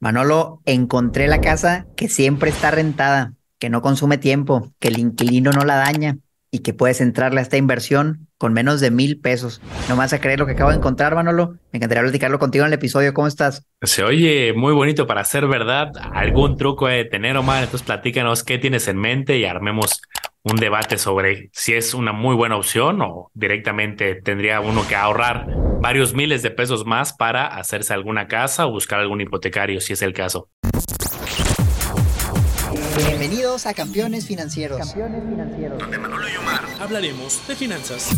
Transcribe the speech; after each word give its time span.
Manolo, 0.00 0.62
encontré 0.64 1.26
la 1.26 1.40
casa 1.40 1.86
que 1.96 2.08
siempre 2.08 2.50
está 2.50 2.70
rentada, 2.70 3.32
que 3.58 3.68
no 3.68 3.82
consume 3.82 4.16
tiempo, 4.16 4.72
que 4.78 4.88
el 4.88 4.98
inquilino 4.98 5.50
no 5.50 5.64
la 5.64 5.76
daña 5.76 6.18
y 6.50 6.60
que 6.60 6.72
puedes 6.72 7.00
entrarle 7.00 7.40
a 7.40 7.42
esta 7.42 7.56
inversión 7.56 8.28
con 8.38 8.52
menos 8.52 8.80
de 8.80 8.92
mil 8.92 9.20
pesos. 9.20 9.60
No 9.88 9.96
me 9.96 10.00
vas 10.00 10.12
a 10.12 10.20
creer 10.20 10.38
lo 10.38 10.46
que 10.46 10.52
acabo 10.52 10.70
de 10.70 10.76
encontrar, 10.76 11.16
Manolo. 11.16 11.56
Me 11.72 11.78
encantaría 11.78 12.02
platicarlo 12.02 12.38
contigo 12.38 12.64
en 12.64 12.68
el 12.68 12.74
episodio. 12.74 13.12
¿Cómo 13.12 13.26
estás? 13.26 13.66
Se 13.82 14.04
oye 14.04 14.52
muy 14.54 14.72
bonito 14.72 15.06
para 15.06 15.24
ser 15.24 15.48
verdad. 15.48 15.90
¿Algún 16.12 16.56
truco 16.56 16.86
de 16.86 17.04
tener, 17.04 17.36
Omar? 17.36 17.64
Entonces 17.64 17.84
platícanos 17.84 18.44
qué 18.44 18.58
tienes 18.58 18.86
en 18.86 18.98
mente 18.98 19.36
y 19.38 19.44
armemos 19.44 20.00
un 20.44 20.56
debate 20.56 20.96
sobre 20.96 21.50
si 21.52 21.74
es 21.74 21.92
una 21.92 22.12
muy 22.12 22.36
buena 22.36 22.56
opción 22.56 23.02
o 23.02 23.30
directamente 23.34 24.14
tendría 24.14 24.60
uno 24.60 24.86
que 24.86 24.94
ahorrar 24.94 25.46
varios 25.80 26.14
miles 26.14 26.42
de 26.42 26.50
pesos 26.50 26.84
más 26.84 27.12
para 27.12 27.46
hacerse 27.46 27.94
alguna 27.94 28.26
casa 28.26 28.66
o 28.66 28.70
buscar 28.70 29.00
algún 29.00 29.20
hipotecario, 29.20 29.80
si 29.80 29.92
es 29.92 30.02
el 30.02 30.12
caso. 30.12 30.48
Bienvenidos 32.96 33.66
a 33.66 33.74
Campeones 33.74 34.26
Financieros. 34.26 34.78
Campeones 34.78 35.22
Financieros. 35.22 35.78
Donde 35.78 35.98
Manolo 35.98 36.28
y 36.28 36.36
Omar 36.36 36.60
hablaremos 36.80 37.46
de 37.46 37.54
finanzas. 37.54 38.10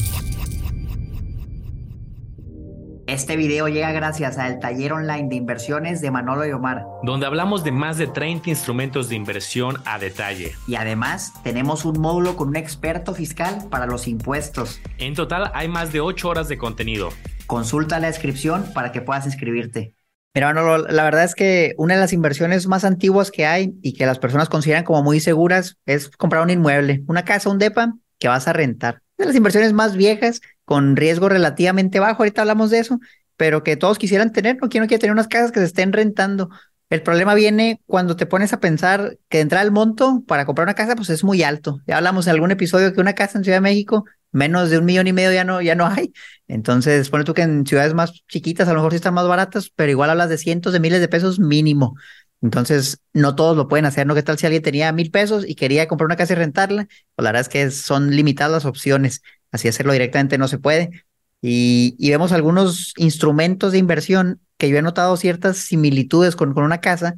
Este 3.07 3.37
video 3.37 3.67
llega 3.67 3.91
gracias 3.91 4.39
al 4.39 4.61
taller 4.61 4.93
online 4.93 5.29
de 5.29 5.35
inversiones 5.35 6.01
de 6.01 6.13
Manolo 6.13 6.47
y 6.47 6.53
Omar, 6.53 6.85
donde 7.03 7.27
hablamos 7.27 7.65
de 7.65 7.73
más 7.73 7.99
de 7.99 8.07
30 8.07 8.49
instrumentos 8.49 9.09
de 9.09 9.17
inversión 9.17 9.79
a 9.85 9.99
detalle. 9.99 10.53
Y 10.69 10.77
además 10.77 11.33
tenemos 11.43 11.85
un 11.85 12.01
módulo 12.01 12.37
con 12.37 12.51
un 12.51 12.57
experto 12.57 13.13
fiscal 13.13 13.67
para 13.69 13.87
los 13.87 14.07
impuestos. 14.07 14.81
En 14.99 15.15
total 15.15 15.51
hay 15.55 15.67
más 15.67 15.93
de 15.93 16.01
8 16.01 16.29
horas 16.29 16.49
de 16.49 16.57
contenido. 16.57 17.11
Consulta 17.51 17.99
la 17.99 18.07
descripción 18.07 18.65
para 18.73 18.93
que 18.93 19.01
puedas 19.01 19.27
inscribirte. 19.27 19.97
Mira, 20.37 20.47
Manolo, 20.55 20.87
la 20.87 21.03
verdad 21.03 21.25
es 21.25 21.35
que 21.35 21.75
una 21.79 21.95
de 21.95 22.01
las 22.01 22.13
inversiones 22.13 22.69
más 22.69 22.85
antiguas 22.85 23.33
que 23.33 23.45
hay 23.45 23.75
y 23.83 23.95
que 23.95 24.07
las 24.07 24.21
personas 24.21 24.49
consideran 24.49 24.85
como 24.85 25.03
muy 25.03 25.19
seguras 25.19 25.77
es 25.85 26.11
comprar 26.11 26.45
un 26.45 26.51
inmueble, 26.51 27.03
una 27.09 27.25
casa, 27.25 27.51
un 27.51 27.59
DEPA 27.59 27.95
que 28.21 28.29
vas 28.29 28.47
a 28.47 28.53
rentar. 28.53 29.03
De 29.19 29.27
las 29.27 29.35
inversiones 29.35 29.73
más 29.73 29.97
viejas 29.97 30.41
con 30.65 30.95
riesgo 30.95 31.29
relativamente 31.29 31.99
bajo, 31.99 32.23
ahorita 32.23 32.43
hablamos 32.43 32.71
de 32.71 32.79
eso, 32.79 33.01
pero 33.37 33.65
que 33.65 33.75
todos 33.75 33.99
quisieran 33.99 34.31
tener, 34.31 34.59
no 34.63 34.69
quiero 34.69 34.87
quiere 34.87 35.01
tener 35.01 35.13
unas 35.13 35.27
casas 35.27 35.51
que 35.51 35.59
se 35.59 35.67
estén 35.67 35.93
rentando. 35.93 36.51
El 36.89 37.03
problema 37.03 37.35
viene 37.35 37.83
cuando 37.87 38.15
te 38.15 38.27
pones 38.27 38.53
a 38.53 38.61
pensar 38.61 39.19
que 39.29 39.41
entrar 39.41 39.65
el 39.65 39.73
monto 39.73 40.23
para 40.29 40.45
comprar 40.47 40.67
una 40.67 40.75
casa, 40.75 40.95
pues 40.95 41.11
es 41.11 41.25
muy 41.25 41.43
alto. 41.43 41.81
Ya 41.89 41.97
hablamos 41.97 42.29
en 42.29 42.35
algún 42.35 42.53
episodio 42.53 42.93
que 42.93 43.01
una 43.01 43.15
casa 43.15 43.39
en 43.39 43.43
Ciudad 43.43 43.57
de 43.57 43.63
México, 43.63 44.05
menos 44.33 44.71
de 44.71 44.79
un 44.79 44.85
millón 44.85 45.07
y 45.07 45.13
medio 45.13 45.33
ya 45.33 45.45
no, 45.45 45.61
ya 45.61 45.75
no 45.75 45.87
hay. 45.87 46.13
Entonces, 46.49 47.11
pone 47.11 47.25
tú 47.25 47.35
que 47.35 47.43
en 47.43 47.67
ciudades 47.67 47.95
más 47.95 48.13
chiquitas 48.29 48.69
a 48.69 48.73
lo 48.73 48.79
mejor 48.79 48.93
sí 48.93 48.97
están 48.97 49.15
más 49.15 49.27
baratas, 49.29 49.71
pero 49.75 49.91
igual 49.91 50.11
hablas 50.11 50.29
de 50.29 50.39
cientos 50.39 50.73
de 50.73 50.81
miles 50.81 51.01
de 51.01 51.09
pesos 51.09 51.39
mínimo. 51.39 51.97
Entonces, 52.43 53.01
no 53.13 53.35
todos 53.35 53.57
lo 53.57 53.69
pueden 53.69 53.85
hacer, 53.85 54.07
¿no? 54.07 54.15
¿Qué 54.15 54.23
tal 54.23 54.39
si 54.39 54.47
alguien 54.47 54.63
tenía 54.63 54.93
mil 54.93 55.11
pesos 55.11 55.45
y 55.47 55.55
quería 55.55 55.89
comprar 55.89 56.07
una 56.07 56.17
casa 56.17 56.33
y 56.33 56.37
rentarla? 56.37 56.87
Pues 57.15 57.25
la 57.25 57.31
verdad 57.33 57.43
es 57.43 57.49
que 57.49 57.71
son 57.71 58.11
limitadas 58.17 58.53
las 58.53 58.65
opciones 58.65 59.23
así 59.53 59.69
hacerlo 59.69 59.93
directamente 59.93 60.39
no 60.39 60.49
se 60.49 60.59
puede. 60.59 61.05
Y, 61.43 62.11
vemos 62.11 62.33
algunos 62.33 62.93
instrumentos 62.97 63.73
de 63.73 63.79
inversión 63.79 64.41
que 64.59 64.69
yo 64.69 64.77
he 64.77 64.83
notado 64.83 65.17
ciertas 65.17 65.57
similitudes 65.57 66.37
con, 66.37 66.53
con 66.53 66.65
una 66.65 66.81
casa 66.81 67.17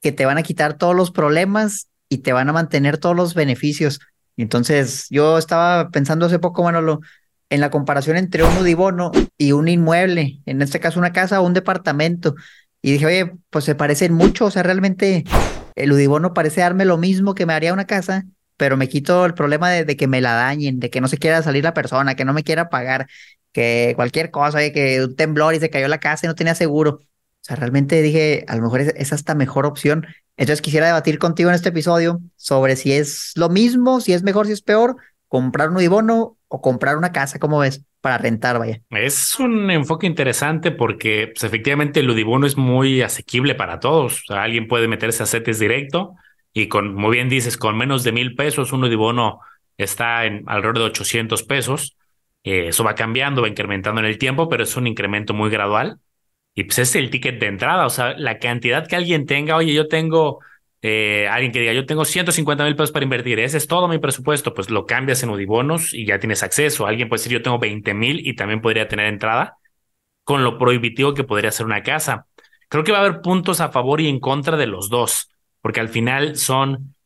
que 0.00 0.12
te 0.12 0.26
van 0.26 0.38
a 0.38 0.44
quitar 0.44 0.78
todos 0.78 0.94
los 0.94 1.10
problemas 1.10 1.88
y 2.08 2.18
te 2.18 2.32
van 2.32 2.48
a 2.48 2.52
mantener 2.52 2.98
todos 2.98 3.16
los 3.16 3.34
beneficios. 3.34 4.00
Entonces, 4.42 5.06
yo 5.10 5.38
estaba 5.38 5.90
pensando 5.90 6.26
hace 6.26 6.38
poco, 6.38 6.62
Manolo, 6.62 7.00
en 7.50 7.60
la 7.60 7.70
comparación 7.70 8.16
entre 8.16 8.44
un 8.44 8.56
udibono 8.58 9.10
y 9.36 9.52
un 9.52 9.68
inmueble, 9.68 10.40
en 10.46 10.62
este 10.62 10.80
caso 10.80 10.98
una 10.98 11.12
casa 11.12 11.40
o 11.40 11.46
un 11.46 11.54
departamento. 11.54 12.34
Y 12.82 12.92
dije, 12.92 13.06
oye, 13.06 13.32
pues 13.50 13.64
se 13.64 13.74
parecen 13.74 14.12
mucho, 14.14 14.46
o 14.46 14.50
sea, 14.50 14.62
realmente 14.62 15.24
el 15.74 15.92
udibono 15.92 16.34
parece 16.34 16.60
darme 16.60 16.84
lo 16.84 16.98
mismo 16.98 17.34
que 17.34 17.46
me 17.46 17.52
haría 17.52 17.72
una 17.72 17.86
casa, 17.86 18.24
pero 18.56 18.76
me 18.76 18.88
quito 18.88 19.24
el 19.24 19.34
problema 19.34 19.70
de, 19.70 19.96
que 19.96 20.06
me 20.08 20.20
la 20.20 20.34
dañen, 20.34 20.80
de 20.80 20.90
que 20.90 21.00
no 21.00 21.08
se 21.08 21.18
quiera 21.18 21.42
salir 21.42 21.64
la 21.64 21.74
persona, 21.74 22.14
que 22.16 22.24
no 22.24 22.34
me 22.34 22.42
quiera 22.42 22.68
pagar, 22.68 23.08
que 23.52 23.92
cualquier 23.96 24.30
cosa, 24.30 24.58
que 24.72 25.04
un 25.04 25.16
temblor 25.16 25.54
y 25.54 25.60
se 25.60 25.70
cayó 25.70 25.88
la 25.88 26.00
casa 26.00 26.26
y 26.26 26.28
no 26.28 26.34
tenía 26.34 26.54
seguro. 26.54 27.00
O 27.00 27.04
sea, 27.40 27.56
realmente 27.56 28.02
dije, 28.02 28.44
a 28.48 28.56
lo 28.56 28.62
mejor 28.62 28.80
es, 28.80 29.12
hasta 29.12 29.34
mejor 29.34 29.64
opción. 29.66 30.06
Entonces 30.38 30.62
quisiera 30.62 30.86
debatir 30.86 31.18
contigo 31.18 31.50
en 31.50 31.56
este 31.56 31.70
episodio 31.70 32.20
sobre 32.36 32.76
si 32.76 32.92
es 32.92 33.32
lo 33.34 33.48
mismo, 33.48 34.00
si 34.00 34.12
es 34.12 34.22
mejor, 34.22 34.46
si 34.46 34.52
es 34.52 34.62
peor, 34.62 34.96
comprar 35.26 35.68
un 35.68 35.76
Udibono 35.76 36.38
o 36.46 36.60
comprar 36.62 36.96
una 36.96 37.10
casa, 37.10 37.40
¿cómo 37.40 37.58
ves? 37.58 37.84
Para 38.00 38.18
rentar, 38.18 38.58
vaya. 38.60 38.80
Es 38.90 39.38
un 39.40 39.68
enfoque 39.70 40.06
interesante 40.06 40.70
porque 40.70 41.32
pues, 41.34 41.42
efectivamente 41.42 42.00
el 42.00 42.08
Udibono 42.08 42.46
es 42.46 42.56
muy 42.56 43.02
asequible 43.02 43.56
para 43.56 43.80
todos. 43.80 44.22
Alguien 44.28 44.68
puede 44.68 44.86
meterse 44.86 45.24
a 45.24 45.26
CETES 45.26 45.58
directo 45.58 46.14
y 46.52 46.68
con, 46.68 46.94
como 46.94 47.10
bien 47.10 47.28
dices, 47.28 47.56
con 47.56 47.76
menos 47.76 48.04
de 48.04 48.12
mil 48.12 48.36
pesos, 48.36 48.72
uno 48.72 48.88
de 48.88 48.94
bono 48.96 49.40
está 49.76 50.24
en 50.24 50.44
alrededor 50.46 50.78
de 50.78 50.84
800 50.84 51.42
pesos. 51.42 51.96
Eh, 52.44 52.68
eso 52.68 52.84
va 52.84 52.94
cambiando, 52.94 53.42
va 53.42 53.48
incrementando 53.48 54.00
en 54.00 54.06
el 54.06 54.18
tiempo, 54.18 54.48
pero 54.48 54.62
es 54.62 54.76
un 54.76 54.86
incremento 54.86 55.34
muy 55.34 55.50
gradual. 55.50 55.98
Y 56.58 56.64
pues 56.64 56.80
es 56.80 56.96
el 56.96 57.08
ticket 57.08 57.38
de 57.38 57.46
entrada, 57.46 57.86
o 57.86 57.90
sea, 57.90 58.14
la 58.18 58.40
cantidad 58.40 58.84
que 58.88 58.96
alguien 58.96 59.26
tenga, 59.26 59.54
oye, 59.54 59.72
yo 59.72 59.86
tengo, 59.86 60.40
eh, 60.82 61.28
alguien 61.30 61.52
que 61.52 61.60
diga, 61.60 61.72
yo 61.72 61.86
tengo 61.86 62.04
150 62.04 62.64
mil 62.64 62.74
pesos 62.74 62.90
para 62.90 63.04
invertir, 63.04 63.38
ese 63.38 63.58
es 63.58 63.68
todo 63.68 63.86
mi 63.86 63.98
presupuesto, 63.98 64.54
pues 64.54 64.68
lo 64.68 64.84
cambias 64.84 65.22
en 65.22 65.30
Udibonos 65.30 65.94
y 65.94 66.04
ya 66.04 66.18
tienes 66.18 66.42
acceso. 66.42 66.88
Alguien 66.88 67.08
puede 67.08 67.20
decir, 67.20 67.32
yo 67.32 67.42
tengo 67.42 67.60
20 67.60 67.94
mil 67.94 68.26
y 68.26 68.34
también 68.34 68.60
podría 68.60 68.88
tener 68.88 69.06
entrada, 69.06 69.56
con 70.24 70.42
lo 70.42 70.58
prohibitivo 70.58 71.14
que 71.14 71.22
podría 71.22 71.52
ser 71.52 71.64
una 71.64 71.84
casa. 71.84 72.26
Creo 72.68 72.82
que 72.82 72.90
va 72.90 72.98
a 72.98 73.02
haber 73.02 73.20
puntos 73.20 73.60
a 73.60 73.68
favor 73.68 74.00
y 74.00 74.08
en 74.08 74.18
contra 74.18 74.56
de 74.56 74.66
los 74.66 74.88
dos 74.90 75.30
porque 75.60 75.78
al 75.78 75.88
final 75.88 76.34
son, 76.34 76.96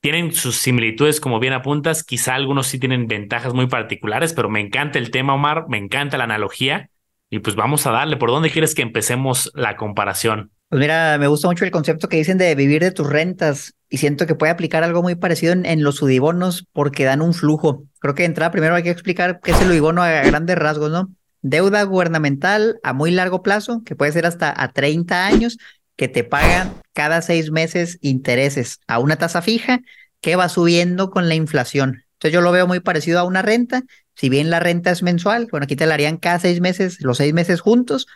tienen 0.00 0.32
sus 0.32 0.56
similitudes 0.56 1.20
como 1.20 1.40
bien 1.40 1.52
apuntas, 1.52 2.04
quizá 2.04 2.36
algunos 2.36 2.68
sí 2.68 2.78
tienen 2.78 3.06
ventajas 3.06 3.52
muy 3.52 3.66
particulares, 3.66 4.32
pero 4.32 4.48
me 4.48 4.60
encanta 4.60 4.98
el 4.98 5.10
tema, 5.10 5.34
Omar, 5.34 5.66
me 5.68 5.76
encanta 5.76 6.16
la 6.16 6.24
analogía 6.24 6.88
y 7.30 7.40
pues 7.40 7.56
vamos 7.56 7.86
a 7.86 7.90
darle, 7.90 8.16
¿por 8.16 8.30
dónde 8.30 8.50
quieres 8.50 8.74
que 8.74 8.82
empecemos 8.82 9.50
la 9.54 9.76
comparación? 9.76 10.52
Pues 10.68 10.80
mira, 10.80 11.18
me 11.18 11.26
gusta 11.26 11.48
mucho 11.48 11.64
el 11.64 11.70
concepto 11.70 12.08
que 12.08 12.16
dicen 12.16 12.38
de 12.38 12.54
vivir 12.54 12.82
de 12.82 12.90
tus 12.90 13.08
rentas 13.08 13.74
y 13.88 13.98
siento 13.98 14.26
que 14.26 14.34
puede 14.34 14.52
aplicar 14.52 14.82
algo 14.82 15.02
muy 15.02 15.14
parecido 15.14 15.52
en, 15.52 15.82
los 15.82 16.02
udibonos 16.02 16.66
porque 16.72 17.04
dan 17.04 17.22
un 17.22 17.34
flujo. 17.34 17.84
Creo 18.00 18.14
que 18.14 18.22
de 18.22 18.28
entrada 18.28 18.50
primero 18.50 18.74
hay 18.74 18.82
que 18.82 18.90
explicar 18.90 19.40
qué 19.40 19.52
es 19.52 19.60
el 19.60 19.70
udibono 19.70 20.02
a 20.02 20.10
grandes 20.22 20.56
rasgos, 20.56 20.90
¿no? 20.90 21.10
Deuda 21.42 21.82
gubernamental 21.84 22.80
a 22.82 22.92
muy 22.92 23.10
largo 23.10 23.42
plazo, 23.42 23.82
que 23.84 23.94
puede 23.94 24.12
ser 24.12 24.26
hasta 24.26 24.52
a 24.56 24.72
30 24.72 25.26
años, 25.26 25.58
que 25.96 26.08
te 26.08 26.24
pagan 26.24 26.72
cada 26.92 27.22
seis 27.22 27.50
meses 27.50 27.98
intereses 28.00 28.80
a 28.88 28.98
una 28.98 29.16
tasa 29.16 29.42
fija 29.42 29.80
que 30.20 30.36
va 30.36 30.48
subiendo 30.48 31.10
con 31.10 31.28
la 31.28 31.34
inflación. 31.34 32.03
Entonces 32.24 32.38
yo 32.38 32.40
lo 32.40 32.52
veo 32.52 32.66
muy 32.66 32.80
parecido 32.80 33.18
a 33.18 33.24
una 33.24 33.42
renta. 33.42 33.82
Si 34.14 34.30
bien 34.30 34.48
la 34.48 34.58
renta 34.58 34.90
es 34.90 35.02
mensual, 35.02 35.46
bueno, 35.50 35.64
aquí 35.64 35.76
te 35.76 35.84
la 35.84 35.92
harían 35.92 36.16
cada 36.16 36.38
seis 36.38 36.58
meses, 36.62 37.02
los 37.02 37.18
seis 37.18 37.34
meses 37.34 37.60
juntos, 37.60 38.06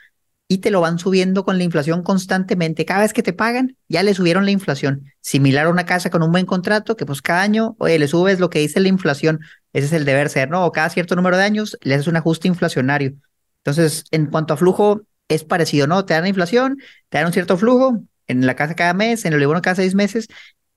y 0.49 0.59
te 0.59 0.71
lo 0.71 0.81
van 0.81 0.99
subiendo 0.99 1.45
con 1.45 1.59
la 1.59 1.65
inflación 1.65 2.03
constantemente. 2.03 2.87
Cada 2.87 3.03
vez 3.03 3.13
que 3.13 3.23
te 3.23 3.35
pagan, 3.35 3.77
ya 3.87 4.03
le 4.03 4.15
subieron 4.15 4.47
la 4.47 4.51
inflación. 4.51 5.13
Similar 5.21 5.67
a 5.67 5.69
una 5.69 5.85
casa 5.85 6.09
con 6.09 6.23
un 6.23 6.33
buen 6.33 6.47
contrato, 6.47 6.97
que 6.97 7.05
pues 7.05 7.21
cada 7.21 7.43
año, 7.43 7.77
oye, 7.81 7.99
le 7.99 8.09
subes 8.09 8.41
lo 8.41 8.49
que 8.49 8.61
dice 8.61 8.81
la 8.81 8.89
inflación. 8.89 9.41
Ese 9.75 9.89
es 9.89 9.93
el 9.93 10.07
deber 10.07 10.31
ser, 10.31 10.49
¿no? 10.49 10.65
O 10.65 10.73
cada 10.73 10.89
cierto 10.89 11.15
número 11.15 11.37
de 11.37 11.43
años 11.43 11.77
le 11.83 11.95
haces 11.95 12.07
un 12.07 12.17
ajuste 12.17 12.49
inflacionario. 12.49 13.13
Entonces, 13.59 14.05
en 14.11 14.25
cuanto 14.25 14.55
a 14.55 14.57
flujo, 14.57 15.03
es 15.29 15.45
parecido, 15.45 15.87
¿no? 15.87 16.07
Te 16.07 16.15
dan 16.15 16.23
la 16.23 16.31
inflación, 16.31 16.79
te 17.11 17.19
dan 17.19 17.27
un 17.27 17.35
cierto 17.35 17.59
flujo 17.59 18.03
en 18.27 18.47
la 18.47 18.57
casa 18.57 18.75
cada 18.75 18.95
mes, 18.95 19.27
en 19.27 19.35
el 19.35 19.47
bono 19.47 19.61
cada 19.61 19.77
seis 19.77 19.95
meses, 19.95 20.29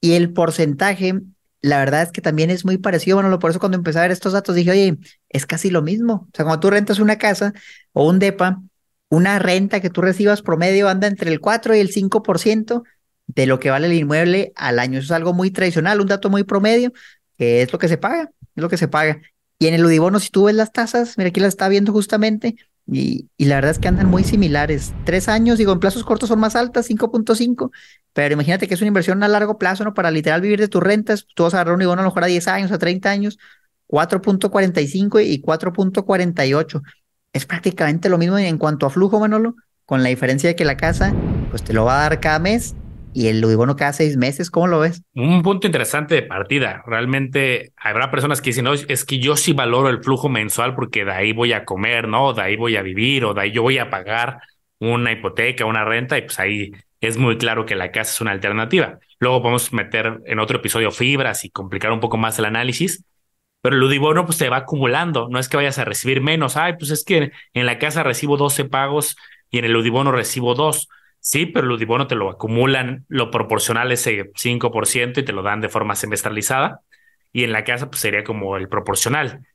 y 0.02 0.16
el 0.16 0.34
porcentaje, 0.34 1.22
la 1.62 1.80
verdad 1.80 2.04
es 2.04 2.12
que 2.12 2.22
también 2.22 2.50
es 2.50 2.66
muy 2.66 2.78
parecido. 2.78 3.18
Bueno, 3.18 3.38
por 3.40 3.52
eso 3.52 3.60
cuando 3.60 3.78
empecé 3.78 4.00
a 4.00 4.04
ver 4.04 4.12
estos 4.12 4.34
datos 4.34 4.56
dije, 4.56 4.72
oye, 4.72 4.98
es 5.30 5.46
casi 5.46 5.70
lo 5.70 5.82
mismo. 5.82 6.28
O 6.28 6.30
sea, 6.34 6.46
cuando 6.46 6.60
tú 6.60 6.70
rentas 6.70 7.00
una 7.00 7.18
casa 7.18 7.54
o 7.94 8.08
un 8.08 8.20
DEPA, 8.20 8.62
una 9.10 9.40
renta 9.40 9.80
que 9.82 9.90
tú 9.90 10.02
recibas 10.02 10.42
promedio 10.42 10.90
anda 10.90 11.08
entre 11.08 11.32
el 11.32 11.40
4 11.40 11.76
y 11.76 11.80
el 11.80 11.92
5% 11.92 12.84
de 13.28 13.46
lo 13.46 13.60
que 13.60 13.70
vale 13.70 13.88
el 13.88 13.94
inmueble 13.94 14.54
al 14.56 14.80
año. 14.80 15.00
Eso 15.00 15.06
es 15.06 15.12
algo 15.12 15.34
muy 15.34 15.52
tradicional, 15.52 16.02
un 16.02 16.08
dato 16.08 16.30
muy 16.30 16.44
promedio, 16.44 16.94
que 17.38 17.62
es 17.62 17.72
lo 17.72 17.80
que 17.80 17.88
se 17.88 17.98
paga, 17.98 18.32
es 18.56 18.62
lo 18.62 18.70
que 18.70 18.78
se 18.78 18.88
paga. 18.88 19.22
Y 19.60 19.68
en 19.68 19.76
el 19.76 19.86
Udibono, 19.86 20.20
si 20.20 20.30
tú 20.30 20.46
ves 20.46 20.56
las 20.56 20.72
tasas, 20.72 21.18
mira, 21.18 21.30
aquí 21.30 21.40
las 21.40 21.50
está 21.50 21.70
viendo 21.70 21.92
justamente, 21.92 22.56
y, 22.88 23.30
la 23.38 23.56
verdad 23.56 23.72
es 23.72 23.80
que 23.80 23.88
andan 23.88 24.08
muy 24.08 24.24
similares. 24.24 24.94
Tres 25.06 25.30
años, 25.30 25.58
digo, 25.58 25.72
en 25.72 25.80
plazos 25.80 26.04
cortos 26.04 26.30
son 26.30 26.40
más 26.40 26.56
altas, 26.56 26.90
5.5, 26.90 27.72
pero 28.14 28.34
imagínate 28.34 28.68
que 28.68 28.74
es 28.74 28.82
una 28.82 28.90
inversión 28.90 29.24
a 29.24 29.28
largo 29.28 29.58
plazo, 29.58 29.84
¿no? 29.84 29.94
Para 29.94 30.12
literal 30.12 30.42
vivir 30.42 30.60
de 30.60 30.68
tus 30.68 30.82
rentas, 30.82 31.26
tú 31.36 31.44
vas 31.44 31.54
a 31.54 31.58
agarrar 31.58 31.76
un 31.76 31.82
ibono 31.82 32.02
a 32.02 32.04
lo 32.04 32.10
mejor 32.10 32.24
a 32.24 32.28
10 32.28 32.48
años, 32.48 32.72
a 32.72 32.78
30 32.78 33.10
años, 33.10 33.38
4.45 33.88 35.24
y 35.26 35.42
4.48. 35.42 36.82
Es 37.34 37.46
prácticamente 37.46 38.10
lo 38.10 38.18
mismo 38.18 38.38
en 38.38 38.58
cuanto 38.58 38.86
a 38.86 38.90
flujo, 38.90 39.20
Manolo, 39.20 39.56
con 39.86 40.04
la 40.04 40.10
diferencia 40.10 40.50
de 40.50 40.56
que 40.56 40.66
la 40.66 40.78
casa, 40.78 41.14
pues 41.50 41.64
te 41.64 41.74
lo 41.74 41.86
va 41.86 42.00
a 42.00 42.10
dar 42.10 42.20
cada 42.20 42.40
mes 42.40 42.76
y 43.14 43.28
el 43.28 43.44
Udibono 43.44 43.76
cada 43.76 43.94
seis 43.94 44.18
meses, 44.18 44.50
¿cómo 44.50 44.68
lo 44.68 44.80
ves? 44.80 45.04
Un 45.14 45.42
punto 45.42 45.68
interesante 45.68 46.16
de 46.16 46.24
partida. 46.24 46.84
Realmente 46.86 47.74
habrá 47.76 48.12
personas 48.12 48.42
que 48.42 48.52
dicen, 48.52 48.66
no, 48.66 48.74
es 48.74 49.06
que 49.06 49.20
yo 49.20 49.36
sí 49.36 49.54
valoro 49.54 49.90
el 49.90 50.04
flujo 50.04 50.30
mensual 50.30 50.76
porque 50.76 51.06
de 51.06 51.12
ahí 51.12 51.34
voy 51.34 51.54
a 51.54 51.66
comer, 51.66 52.08
¿no? 52.08 52.34
De 52.34 52.42
ahí 52.42 52.56
voy 52.56 52.78
a 52.78 52.82
vivir 52.82 53.26
o 53.26 53.34
de 53.34 53.42
ahí 53.42 53.52
yo 53.52 53.62
voy 53.62 53.78
a 53.78 53.90
pagar 53.90 54.40
una 54.80 55.12
hipoteca, 55.12 55.66
una 55.66 55.86
renta 55.86 56.18
y 56.18 56.24
pues 56.24 56.40
ahí 56.40 56.72
es 57.02 57.18
muy 57.18 57.38
claro 57.38 57.66
que 57.66 57.76
la 57.76 57.92
casa 57.92 58.12
es 58.14 58.22
una 58.22 58.32
alternativa. 58.32 59.00
Luego 59.20 59.42
podemos 59.42 59.74
meter 59.74 60.22
en 60.26 60.40
otro 60.40 60.58
episodio 60.58 60.92
fibras 60.92 61.46
y 61.46 61.50
complicar 61.50 61.92
un 61.92 62.00
poco 62.00 62.18
más 62.18 62.40
el 62.40 62.46
análisis, 62.46 63.04
pero 63.62 63.76
el 63.76 63.84
Udibono 63.84 64.26
pues 64.26 64.38
se 64.38 64.50
va 64.50 64.58
acumulando, 64.58 65.28
no 65.30 65.40
es 65.40 65.50
que 65.50 65.58
vayas 65.58 65.78
a 65.78 65.86
recibir 65.86 66.22
menos, 66.22 66.58
ay, 66.58 66.74
pues 66.80 66.90
es 66.92 67.04
que 67.04 67.32
en 67.54 67.66
la 67.66 67.78
casa 67.78 68.04
recibo 68.04 68.38
12 68.38 68.66
pagos 68.66 69.18
y 69.52 69.60
en 69.60 69.66
el 69.66 69.76
Udibono 69.76 70.12
recibo 70.12 70.56
2. 70.56 70.88
Sí, 71.24 71.46
pero 71.46 71.68
el 71.68 71.74
Udibono 71.74 72.08
te 72.08 72.16
lo 72.16 72.32
acumulan 72.32 73.06
lo 73.08 73.30
proporcional 73.30 73.92
ese 73.92 74.32
5% 74.36 75.20
y 75.20 75.26
te 75.26 75.34
lo 75.34 75.44
dan 75.44 75.62
de 75.62 75.70
forma 75.70 75.96
semestralizada 75.96 76.82
y 77.32 77.44
en 77.44 77.52
la 77.52 77.64
casa 77.64 77.90
pues 77.90 78.02
sería 78.02 78.24
como 78.24 78.58
el 78.58 78.68
proporcional. 78.70 79.46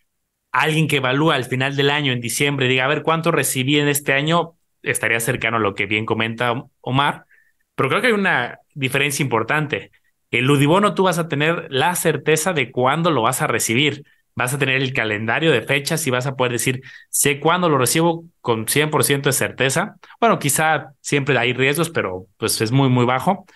Alguien 0.53 0.89
que 0.89 0.99
evalúa 0.99 1.37
al 1.37 1.45
final 1.45 1.77
del 1.77 1.91
año, 1.91 2.13
en 2.13 2.21
diciembre, 2.21 2.69
diga, 2.69 2.85
a 2.85 2.89
ver 2.89 3.03
cuánto 3.03 3.33
recibí 3.33 3.79
en 3.81 3.89
este 3.89 4.13
año, 4.15 4.57
estaría 4.83 5.21
cercano 5.21 5.59
a 5.59 5.61
lo 5.61 5.75
que 5.75 5.87
bien 5.87 6.07
comenta 6.07 6.65
Omar, 6.81 7.27
pero 7.75 7.89
creo 7.91 8.01
que 8.01 8.09
hay 8.09 8.13
una 8.15 8.61
diferencia 8.75 9.23
importante. 9.23 9.91
El 10.31 10.51
Udibono 10.51 10.95
tú 10.95 11.05
vas 11.05 11.19
a 11.19 11.29
tener 11.29 11.67
la 11.71 11.95
certeza 11.97 12.53
de 12.53 12.71
cuándo 12.73 13.11
lo 13.11 13.23
vas 13.23 13.43
a 13.43 13.47
recibir. 13.49 14.05
Vas 14.37 14.55
a 14.55 14.59
tener 14.59 14.83
el 14.83 14.93
calendario 14.93 15.51
de 15.51 15.63
fechas 15.63 16.07
y 16.07 16.11
vas 16.11 16.27
a 16.27 16.37
poder 16.37 16.53
decir, 16.53 16.83
sé 17.09 17.41
cuándo 17.41 17.69
lo 17.69 17.79
recibo 17.79 18.25
con 18.41 18.67
100% 18.67 19.23
de 19.23 19.33
certeza. 19.33 19.97
Bueno, 20.21 20.39
quizá 20.39 20.93
siempre 21.01 21.37
hay 21.39 21.55
riesgos, 21.55 21.91
pero 21.91 22.27
pues 22.37 22.61
es 22.61 22.71
muy, 22.71 22.89
muy 22.89 23.07
bajo. 23.07 23.47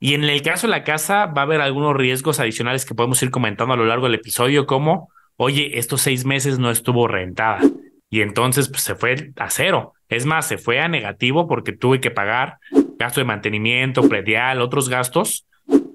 Y 0.00 0.14
en 0.14 0.24
el 0.24 0.42
caso 0.42 0.66
de 0.66 0.72
la 0.72 0.82
casa 0.82 1.26
va 1.26 1.42
a 1.42 1.44
haber 1.44 1.60
algunos 1.60 1.94
riesgos 1.94 2.40
adicionales 2.40 2.84
que 2.84 2.94
podemos 2.94 3.22
ir 3.22 3.30
comentando 3.30 3.74
a 3.74 3.76
lo 3.76 3.84
largo 3.84 4.06
del 4.06 4.16
episodio, 4.16 4.66
como, 4.66 5.10
oye, 5.36 5.78
estos 5.78 6.00
seis 6.00 6.24
meses 6.24 6.58
no 6.58 6.70
estuvo 6.70 7.06
rentada. 7.06 7.60
Y 8.10 8.22
entonces 8.22 8.68
pues, 8.68 8.82
se 8.82 8.94
fue 8.94 9.32
a 9.36 9.50
cero. 9.50 9.92
Es 10.08 10.26
más, 10.26 10.48
se 10.48 10.58
fue 10.58 10.80
a 10.80 10.88
negativo 10.88 11.46
porque 11.46 11.72
tuve 11.72 12.00
que 12.00 12.10
pagar 12.10 12.58
gasto 12.98 13.20
de 13.20 13.26
mantenimiento, 13.26 14.08
predial, 14.08 14.60
otros 14.60 14.88
gastos, 14.88 15.46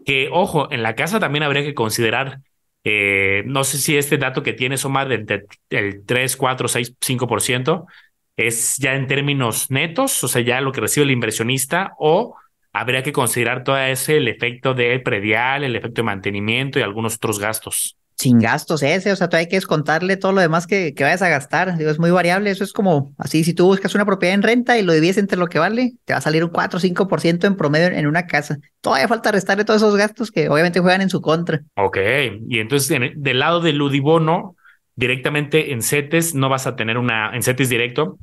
que, 0.05 0.29
ojo, 0.31 0.71
en 0.71 0.83
la 0.83 0.95
casa 0.95 1.19
también 1.19 1.43
habría 1.43 1.63
que 1.63 1.73
considerar, 1.73 2.39
eh, 2.89 3.43
no 3.45 3.65
sé 3.65 3.79
si 3.79 3.97
este 3.97 4.17
dato 4.17 4.43
que 4.43 4.53
tienes, 4.53 4.85
Omar, 4.85 5.09
del, 5.09 5.45
el 5.69 6.05
3, 6.05 6.37
4, 6.37 6.67
6, 6.69 6.95
5%, 7.01 7.85
es 8.37 8.77
ya 8.77 8.95
en 8.95 9.07
términos 9.07 9.69
netos, 9.69 10.23
o 10.23 10.29
sea, 10.29 10.41
ya 10.41 10.61
lo 10.61 10.71
que 10.71 10.79
recibe 10.79 11.03
el 11.03 11.11
inversionista, 11.11 11.91
o 11.99 12.37
habría 12.71 13.03
que 13.03 13.11
considerar 13.11 13.65
todo 13.65 13.77
ese, 13.77 14.15
el 14.15 14.29
efecto 14.29 14.73
de 14.73 14.99
predial, 14.99 15.65
el 15.65 15.75
efecto 15.75 16.01
de 16.01 16.05
mantenimiento 16.05 16.79
y 16.79 16.81
algunos 16.81 17.15
otros 17.15 17.39
gastos 17.39 17.97
sin 18.17 18.39
gastos 18.39 18.81
ese, 18.81 19.11
o 19.11 19.15
sea, 19.15 19.29
todavía 19.29 19.45
hay 19.45 19.49
que 19.49 19.57
descontarle 19.57 20.17
todo 20.17 20.31
lo 20.31 20.41
demás 20.41 20.65
que, 20.65 20.95
que, 20.95 21.03
vayas 21.03 21.21
a 21.21 21.29
gastar. 21.29 21.77
Digo, 21.77 21.91
es 21.91 21.99
muy 21.99 22.09
variable, 22.09 22.49
eso 22.49 22.63
es 22.63 22.73
como 22.73 23.13
así, 23.19 23.43
si 23.43 23.53
tú 23.53 23.65
buscas 23.65 23.93
una 23.93 24.05
propiedad 24.05 24.33
en 24.33 24.41
renta 24.41 24.77
y 24.77 24.81
lo 24.81 24.93
divides 24.93 25.19
entre 25.19 25.37
lo 25.37 25.47
que 25.47 25.59
vale, 25.59 25.93
te 26.03 26.13
va 26.13 26.17
a 26.17 26.21
salir 26.21 26.43
un 26.43 26.49
4 26.49 26.77
o 26.77 26.81
5% 26.81 27.45
en 27.45 27.55
promedio 27.55 27.87
en 27.87 28.07
una 28.07 28.25
casa. 28.25 28.57
Todavía 28.81 29.07
falta 29.07 29.31
restarle 29.31 29.65
todos 29.65 29.83
esos 29.83 29.95
gastos 29.95 30.31
que 30.31 30.49
obviamente 30.49 30.79
juegan 30.79 31.01
en 31.01 31.11
su 31.11 31.21
contra. 31.21 31.61
Ok, 31.75 31.97
y 32.49 32.59
entonces 32.59 32.99
del 33.15 33.39
lado 33.39 33.61
del 33.61 33.79
Udibono, 33.79 34.55
directamente 34.95 35.71
en 35.71 35.83
CETES 35.83 36.33
no 36.33 36.49
vas 36.49 36.65
a 36.65 36.75
tener 36.75 36.97
una, 36.97 37.35
en 37.35 37.43
CETES 37.43 37.69
directo, 37.69 38.17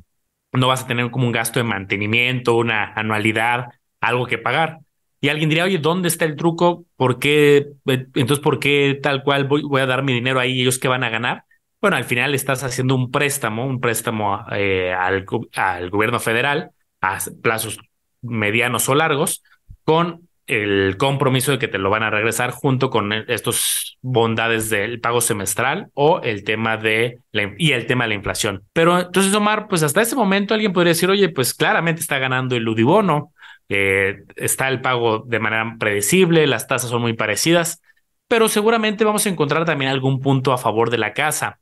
no 0.51 0.67
vas 0.67 0.83
a 0.83 0.87
tener 0.87 1.09
como 1.09 1.25
un 1.25 1.31
gasto 1.31 1.59
de 1.59 1.63
mantenimiento, 1.63 2.57
una 2.57 2.93
anualidad, 2.95 3.67
algo 4.01 4.25
que 4.25 4.37
pagar. 4.37 4.79
Y 5.25 5.29
alguien 5.29 5.49
diría, 5.49 5.63
oye, 5.63 5.79
¿dónde 5.79 6.07
está 6.07 6.25
el 6.25 6.35
truco? 6.35 6.85
¿Por 6.97 7.17
qué? 7.17 7.69
Eh, 7.87 8.05
entonces, 8.13 8.37
¿por 8.37 8.59
qué 8.59 8.99
tal 9.01 9.23
cual 9.23 9.45
voy, 9.45 9.63
voy 9.63 9.81
a 9.81 9.87
dar 9.87 10.03
mi 10.03 10.13
dinero 10.13 10.39
ahí 10.39 10.51
y 10.51 10.61
ellos 10.61 10.77
qué 10.77 10.87
van 10.87 11.03
a 11.03 11.09
ganar? 11.09 11.45
Bueno, 11.81 11.97
al 11.97 12.03
final 12.03 12.35
estás 12.35 12.63
haciendo 12.63 12.93
un 12.93 13.09
préstamo, 13.09 13.65
un 13.65 13.81
préstamo 13.81 14.45
eh, 14.51 14.93
al, 14.93 15.25
al 15.55 15.89
gobierno 15.89 16.19
federal 16.19 16.69
a 17.01 17.17
plazos 17.41 17.79
medianos 18.21 18.87
o 18.87 18.93
largos, 18.93 19.41
con 19.83 20.29
el 20.45 20.95
compromiso 20.97 21.51
de 21.51 21.57
que 21.57 21.67
te 21.67 21.79
lo 21.79 21.89
van 21.89 22.03
a 22.03 22.11
regresar 22.11 22.51
junto 22.51 22.91
con 22.91 23.11
estos 23.11 23.97
bondades 24.03 24.69
del 24.69 24.99
pago 24.99 25.21
semestral 25.21 25.87
o 25.95 26.21
el 26.21 26.43
tema 26.43 26.77
de 26.77 27.17
la, 27.31 27.51
y 27.57 27.71
el 27.71 27.87
tema 27.87 28.03
de 28.03 28.09
la 28.09 28.13
inflación. 28.13 28.63
Pero 28.73 28.99
entonces, 28.99 29.33
Omar, 29.33 29.67
pues 29.67 29.81
hasta 29.81 30.03
ese 30.03 30.15
momento 30.15 30.53
alguien 30.53 30.71
podría 30.71 30.93
decir, 30.93 31.09
oye, 31.09 31.29
pues 31.29 31.55
claramente 31.55 32.01
está 32.01 32.19
ganando 32.19 32.55
el 32.55 32.67
Udibono, 32.67 33.31
eh, 33.69 34.23
está 34.35 34.67
el 34.69 34.81
pago 34.81 35.19
de 35.19 35.39
manera 35.39 35.75
predecible, 35.79 36.47
las 36.47 36.67
tasas 36.67 36.89
son 36.89 37.01
muy 37.01 37.13
parecidas, 37.13 37.81
pero 38.27 38.47
seguramente 38.47 39.05
vamos 39.05 39.25
a 39.25 39.29
encontrar 39.29 39.65
también 39.65 39.91
algún 39.91 40.19
punto 40.19 40.53
a 40.53 40.57
favor 40.57 40.89
de 40.89 40.97
la 40.97 41.13
casa. 41.13 41.59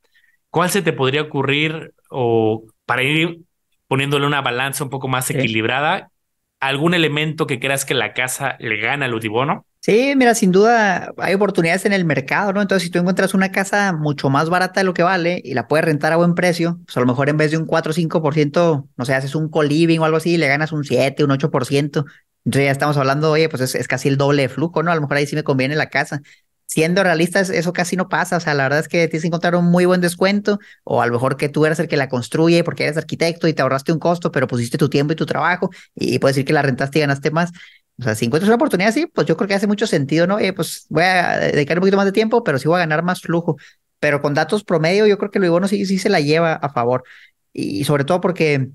¿Cuál 0.49 0.69
se 0.69 0.81
te 0.81 0.93
podría 0.93 1.23
ocurrir 1.23 1.93
o 2.09 2.63
para 2.85 3.03
ir 3.03 3.39
poniéndole 3.87 4.25
una 4.25 4.41
balanza 4.41 4.83
un 4.83 4.89
poco 4.89 5.07
más 5.07 5.29
equilibrada? 5.29 6.11
¿Algún 6.67 6.93
elemento 6.93 7.45
que 7.45 7.59
creas 7.59 7.83
que 7.85 7.93
la 7.93 8.13
casa 8.13 8.55
le 8.59 8.79
gana 8.79 9.05
al 9.05 9.13
Udibono? 9.13 9.65
Sí, 9.81 10.13
mira, 10.15 10.33
sin 10.33 10.53
duda 10.53 11.13
hay 11.17 11.33
oportunidades 11.33 11.85
en 11.85 11.91
el 11.91 12.05
mercado, 12.05 12.53
¿no? 12.53 12.61
Entonces, 12.61 12.83
si 12.83 12.89
tú 12.89 12.99
encuentras 12.99 13.33
una 13.33 13.51
casa 13.51 13.91
mucho 13.91 14.29
más 14.29 14.49
barata 14.49 14.79
de 14.79 14.85
lo 14.85 14.93
que 14.93 15.03
vale 15.03 15.41
y 15.43 15.55
la 15.55 15.67
puedes 15.67 15.83
rentar 15.83 16.13
a 16.13 16.15
buen 16.15 16.35
precio, 16.35 16.79
pues 16.85 16.95
a 16.95 17.01
lo 17.01 17.05
mejor 17.05 17.27
en 17.27 17.35
vez 17.35 17.51
de 17.51 17.57
un 17.57 17.65
4 17.65 17.89
o 17.91 17.93
5%, 17.93 18.87
no 18.95 19.05
sé, 19.05 19.13
haces 19.13 19.35
un 19.35 19.49
co-living 19.49 19.99
o 19.99 20.05
algo 20.05 20.15
así 20.15 20.35
y 20.35 20.37
le 20.37 20.47
ganas 20.47 20.71
un 20.71 20.85
7, 20.85 21.25
un 21.25 21.31
8%. 21.31 22.05
Entonces 22.45 22.65
ya 22.65 22.71
estamos 22.71 22.95
hablando, 22.95 23.31
oye, 23.31 23.49
pues 23.49 23.61
es, 23.61 23.75
es, 23.75 23.89
casi 23.89 24.07
el 24.07 24.15
doble 24.15 24.43
de 24.43 24.49
flujo, 24.49 24.83
¿no? 24.83 24.91
A 24.91 24.95
lo 24.95 25.01
mejor 25.01 25.17
ahí 25.17 25.27
sí 25.27 25.35
me 25.35 25.43
conviene 25.43 25.75
la 25.75 25.89
casa. 25.89 26.21
Siendo 26.65 27.03
realistas, 27.03 27.49
eso 27.49 27.73
casi 27.73 27.95
no 27.95 28.09
pasa. 28.09 28.37
O 28.37 28.39
sea, 28.39 28.53
la 28.53 28.63
verdad 28.63 28.79
es 28.79 28.87
que 28.87 29.07
tienes 29.07 29.21
que 29.21 29.27
encontrar 29.27 29.55
un 29.55 29.65
muy 29.65 29.85
buen 29.85 30.01
descuento, 30.01 30.59
o 30.83 31.01
a 31.01 31.05
lo 31.05 31.13
mejor 31.13 31.37
que 31.37 31.49
tú 31.49 31.65
eres 31.65 31.79
el 31.79 31.87
que 31.87 31.97
la 31.97 32.09
construye 32.09 32.63
porque 32.63 32.83
eres 32.83 32.97
arquitecto 32.97 33.47
y 33.47 33.53
te 33.53 33.61
ahorraste 33.61 33.91
un 33.91 33.99
costo, 33.99 34.31
pero 34.31 34.47
pusiste 34.47 34.77
tu 34.77 34.89
tiempo 34.89 35.13
y 35.13 35.15
tu 35.15 35.25
trabajo, 35.25 35.69
y 35.95 36.19
puedes 36.19 36.35
decir 36.35 36.45
que 36.45 36.53
la 36.53 36.61
rentaste 36.61 36.99
y 36.99 37.01
ganaste 37.01 37.31
más. 37.31 37.51
O 37.99 38.03
sea, 38.03 38.15
si 38.15 38.25
encuentras 38.25 38.47
una 38.47 38.55
oportunidad 38.55 38.89
así, 38.89 39.05
pues 39.05 39.27
yo 39.27 39.37
creo 39.37 39.47
que 39.47 39.53
hace 39.53 39.67
mucho 39.67 39.85
sentido, 39.85 40.25
¿no? 40.25 40.39
Eh, 40.39 40.51
pues 40.53 40.87
voy 40.89 41.03
a 41.03 41.37
dedicar 41.37 41.77
un 41.77 41.81
poquito 41.81 41.97
más 41.97 42.05
de 42.05 42.11
tiempo, 42.11 42.43
pero 42.43 42.57
sí 42.57 42.67
voy 42.67 42.77
a 42.77 42.79
ganar 42.79 43.03
más 43.03 43.21
flujo. 43.21 43.57
Pero 43.99 44.21
con 44.21 44.33
datos 44.33 44.63
promedio, 44.63 45.05
yo 45.05 45.17
creo 45.17 45.31
que 45.31 45.39
lo 45.39 45.49
bueno 45.51 45.67
sí, 45.67 45.85
sí 45.85 45.99
se 45.99 46.09
la 46.09 46.19
lleva 46.19 46.53
a 46.53 46.69
favor. 46.69 47.03
Y 47.53 47.83
sobre 47.83 48.03
todo 48.03 48.19
porque 48.19 48.69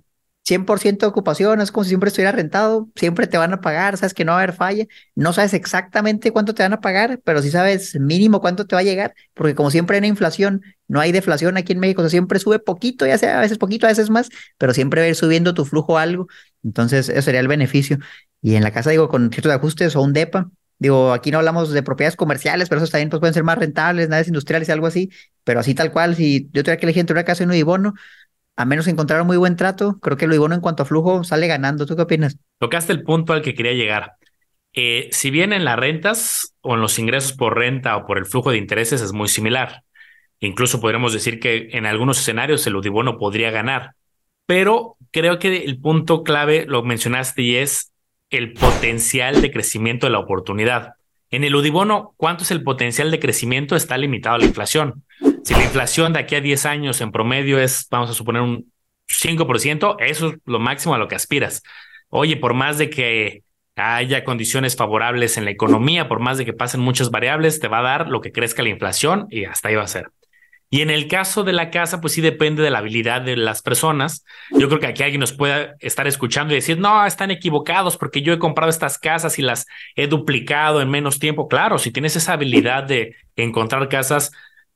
100% 0.49 1.07
de 1.07 1.11
ocupación, 1.11 1.61
es 1.61 1.71
como 1.71 1.85
si 1.85 1.91
siempre 1.91 2.09
estuviera 2.09 2.33
rentado, 2.33 2.89
siempre 2.97 3.27
te 3.27 3.37
van 3.37 3.53
a 3.53 3.61
pagar, 3.61 3.97
sabes 3.99 4.15
que 4.15 4.25
no 4.25 4.33
va 4.33 4.39
a 4.39 4.43
haber 4.43 4.55
falla, 4.55 4.87
no 5.15 5.33
sabes 5.33 5.53
exactamente 5.53 6.31
cuánto 6.33 6.55
te 6.55 6.63
van 6.63 6.73
a 6.73 6.81
pagar, 6.81 7.21
pero 7.25 7.43
sí 7.43 7.51
sabes 7.51 7.99
mínimo 8.01 8.41
cuánto 8.41 8.67
te 8.67 8.75
va 8.75 8.81
a 8.81 8.85
llegar, 8.85 9.15
porque 9.35 9.55
como 9.55 9.71
siempre 9.71 9.97
hay 9.97 9.99
una 9.99 10.07
inflación, 10.09 10.63
no 10.87 11.01
hay 11.01 11.13
deflación 11.13 11.59
aquí 11.59 11.75
en 11.75 11.81
México, 11.81 12.01
o 12.01 12.05
sea, 12.05 12.11
siempre 12.11 12.39
sube 12.39 12.59
poquito, 12.59 13.07
ya 13.07 13.19
sea 13.19 13.39
a 13.39 13.41
veces 13.43 13.59
poquito, 13.59 13.87
a 13.87 13.91
veces 13.91 14.09
más, 14.09 14.31
pero 14.57 14.73
siempre 14.73 15.03
va 15.03 15.07
a 15.07 15.09
ir 15.11 15.15
subiendo 15.15 15.53
tu 15.53 15.67
flujo 15.67 15.99
algo, 15.99 16.29
entonces 16.65 17.09
eso 17.11 17.23
sería 17.23 17.41
el 17.41 17.49
beneficio. 17.49 17.99
Y 18.41 18.55
en 18.55 18.63
la 18.63 18.71
casa, 18.73 18.91
digo, 18.91 19.09
con 19.09 19.31
ciertos 19.31 19.53
ajustes 19.53 19.97
o 19.97 20.03
un 20.03 20.13
DEPA, 20.13 20.51
digo, 20.79 21.13
aquí 21.13 21.31
no 21.31 21.39
hablamos 21.39 21.73
de 21.73 21.83
propiedades 21.83 22.17
comerciales, 22.17 22.69
pero 22.69 22.81
esos 22.81 22.91
también 22.91 23.11
pues, 23.11 23.21
pueden 23.21 23.35
ser 23.35 23.45
más 23.45 23.59
rentables, 23.59 24.09
naves 24.09 24.29
industriales 24.29 24.71
algo 24.71 24.87
así, 24.87 25.11
pero 25.45 25.61
así 25.61 25.75
tal 25.75 25.93
cual, 25.93 26.15
si 26.17 26.49
yo 26.53 26.63
tuviera 26.63 26.77
que 26.79 26.87
elegir 26.87 27.01
entre 27.01 27.15
una 27.15 27.25
casa 27.25 27.43
y 27.43 27.47
un 27.47 27.51
Udibono, 27.51 27.95
a 28.59 28.65
menos 28.65 28.89
encontrar 28.89 29.21
un 29.21 29.29
muy 29.29 29.37
buen 29.37 29.55
trato, 29.55 30.01
creo 30.01 30.17
que 30.17 30.25
el 30.25 30.33
Udibono 30.33 30.57
en 30.57 30.61
cuanto 30.61 30.83
a 30.83 30.87
flujo 30.87 31.23
sale 31.23 31.47
ganando. 31.47 31.87
¿Tú 31.87 31.95
qué 31.95 32.03
opinas? 32.03 32.37
Tocaste 32.59 32.93
el 32.93 33.05
punto 33.05 33.33
al 33.33 33.41
que 33.41 33.55
quería 33.55 33.73
llegar. 33.73 34.15
Eh, 34.73 35.09
si 35.13 35.31
bien 35.31 35.53
en 35.53 35.65
las 35.65 35.79
rentas 35.79 36.57
o 36.61 36.75
en 36.75 36.81
los 36.81 36.99
ingresos 36.99 37.35
por 37.35 37.57
renta 37.57 37.97
o 37.97 38.05
por 38.05 38.19
el 38.19 38.27
flujo 38.27 38.51
de 38.51 38.59
intereses 38.59 39.01
es 39.01 39.13
muy 39.13 39.29
similar, 39.29 39.85
incluso 40.41 40.81
podríamos 40.81 41.13
decir 41.13 41.39
que 41.39 41.69
en 41.71 41.87
algunos 41.87 42.19
escenarios 42.19 42.67
el 42.67 42.75
Udibono 42.75 43.17
podría 43.17 43.53
ganar, 43.53 43.93
pero 44.45 44.97
creo 45.13 45.39
que 45.39 45.59
el 45.59 45.81
punto 45.81 46.25
clave 46.25 46.67
lo 46.67 46.83
mencionaste 46.83 47.43
y 47.43 47.57
es 47.57 47.93
el 48.29 48.55
potencial 48.55 49.41
de 49.41 49.53
crecimiento 49.53 50.07
de 50.07 50.11
la 50.11 50.19
oportunidad. 50.19 50.95
En 51.31 51.45
el 51.45 51.55
Udibono, 51.55 52.13
¿cuánto 52.17 52.43
es 52.43 52.51
el 52.51 52.65
potencial 52.65 53.13
de 53.13 53.21
crecimiento? 53.21 53.77
Está 53.77 53.97
limitado 53.97 54.35
a 54.35 54.39
la 54.41 54.47
inflación. 54.47 55.05
Si 55.45 55.55
la 55.55 55.65
inflación 55.65 56.13
de 56.13 56.21
aquí 56.21 56.35
a 56.35 56.41
10 56.41 56.67
años 56.67 57.01
en 57.01 57.13
promedio 57.13 57.59
es, 57.59 57.87
vamos 57.91 58.11
a 58.11 58.15
suponer, 58.15 58.43
un 58.43 58.73
5%, 59.09 59.97
eso 60.01 60.29
es 60.29 60.35
lo 60.45 60.59
máximo 60.59 60.95
a 60.95 60.99
lo 60.99 61.09
que 61.09 61.15
aspiras. 61.15 61.63
Oye, 62.11 62.37
por 62.37 62.55
más 62.55 62.79
de 62.79 62.91
que 62.91 63.43
haya 63.77 64.25
condiciones 64.25 64.77
favorables 64.77 65.37
en 65.37 65.45
la 65.45 65.51
economía, 65.51 66.09
por 66.09 66.21
más 66.21 66.39
de 66.39 66.45
que 66.45 66.53
pasen 66.53 66.81
muchas 66.81 67.11
variables, 67.11 67.61
te 67.61 67.69
va 67.69 67.79
a 67.79 67.83
dar 67.83 68.09
lo 68.09 68.21
que 68.21 68.33
crezca 68.33 68.63
la 68.63 68.71
inflación 68.71 69.27
y 69.31 69.45
hasta 69.45 69.69
ahí 69.69 69.77
va 69.77 69.85
a 69.85 69.89
ser. 69.89 70.11
Y 70.71 70.83
en 70.83 70.91
el 70.91 71.09
caso 71.09 71.45
de 71.45 71.55
la 71.55 71.71
casa, 71.71 72.03
pues 72.03 72.13
sí 72.13 72.21
depende 72.21 72.63
de 72.63 72.71
la 72.71 72.79
habilidad 72.79 73.23
de 73.23 73.39
las 73.39 73.63
personas. 73.63 74.27
Yo 74.51 74.69
creo 74.69 74.81
que 74.81 74.87
aquí 74.87 75.03
alguien 75.03 75.21
nos 75.21 75.33
pueda 75.33 75.77
estar 75.81 76.07
escuchando 76.07 76.53
y 76.53 76.57
decir, 76.57 76.79
no, 76.79 77.07
están 77.07 77.31
equivocados 77.31 77.97
porque 77.97 78.21
yo 78.21 78.35
he 78.35 78.39
comprado 78.39 78.69
estas 78.69 78.99
casas 78.99 79.39
y 79.39 79.43
las 79.43 79.67
he 79.97 80.09
duplicado 80.09 80.83
en 80.83 80.91
menos 80.91 81.19
tiempo. 81.19 81.49
Claro, 81.49 81.79
si 81.79 81.91
tienes 81.91 82.17
esa 82.17 82.35
habilidad 82.35 82.83
de 82.83 83.17
encontrar 83.37 83.89
casas, 83.89 84.31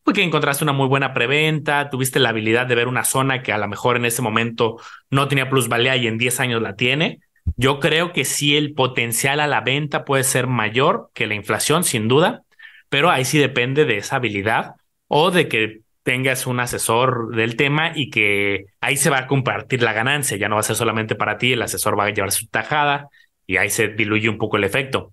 porque 0.05 0.23
encontraste 0.23 0.65
una 0.65 0.73
muy 0.73 0.89
buena 0.89 1.15
preventa, 1.15 1.91
tuviste 1.91 2.19
la 2.19 2.31
habilidad 2.31 2.67
de 2.67 2.75
ver 2.75 2.89
una 2.89 3.05
zona 3.05 3.43
que 3.43 3.53
a 3.53 3.59
lo 3.59 3.69
mejor 3.69 3.97
en 3.97 4.05
ese 4.05 4.23
momento 4.23 4.77
no 5.11 5.29
tenía 5.29 5.49
plusvalía 5.49 5.97
y 5.97 6.07
en 6.07 6.19
10 6.19 6.41
años 6.41 6.63
la 6.63 6.77
tiene. 6.77 7.21
Yo 7.57 7.81
creo 7.81 8.13
que 8.13 8.25
sí 8.25 8.57
el 8.57 8.75
potencial 8.75 9.41
a 9.41 9.47
la 9.47 9.61
venta 9.61 10.05
puede 10.05 10.25
ser 10.25 10.47
mayor 10.47 11.11
que 11.15 11.27
la 11.27 11.35
inflación, 11.35 11.85
sin 11.85 12.09
duda, 12.09 12.43
pero 12.89 13.11
ahí 13.11 13.25
sí 13.25 13.39
depende 13.39 13.85
de 13.85 13.99
esa 13.99 14.17
habilidad 14.17 14.75
o 15.09 15.31
de 15.31 15.49
que 15.49 15.81
tengas 16.03 16.47
un 16.47 16.61
asesor 16.61 17.35
del 17.35 17.57
tema 17.57 17.93
y 17.95 18.11
que 18.11 18.67
ahí 18.81 18.97
se 18.97 19.11
va 19.11 19.19
a 19.19 19.27
compartir 19.27 19.83
la 19.83 19.93
ganancia, 19.93 20.37
ya 20.37 20.49
no 20.49 20.57
va 20.57 20.61
a 20.61 20.65
ser 20.65 20.77
solamente 20.77 21.15
para 21.15 21.39
ti, 21.39 21.53
el 21.53 21.63
asesor 21.63 21.99
va 21.99 22.07
a 22.07 22.11
llevar 22.11 22.33
su 22.33 22.47
tajada 22.49 23.09
y 23.47 23.57
ahí 23.57 23.71
se 23.71 23.89
diluye 23.89 24.29
un 24.29 24.39
poco 24.39 24.57
el 24.57 24.65
efecto. 24.65 25.13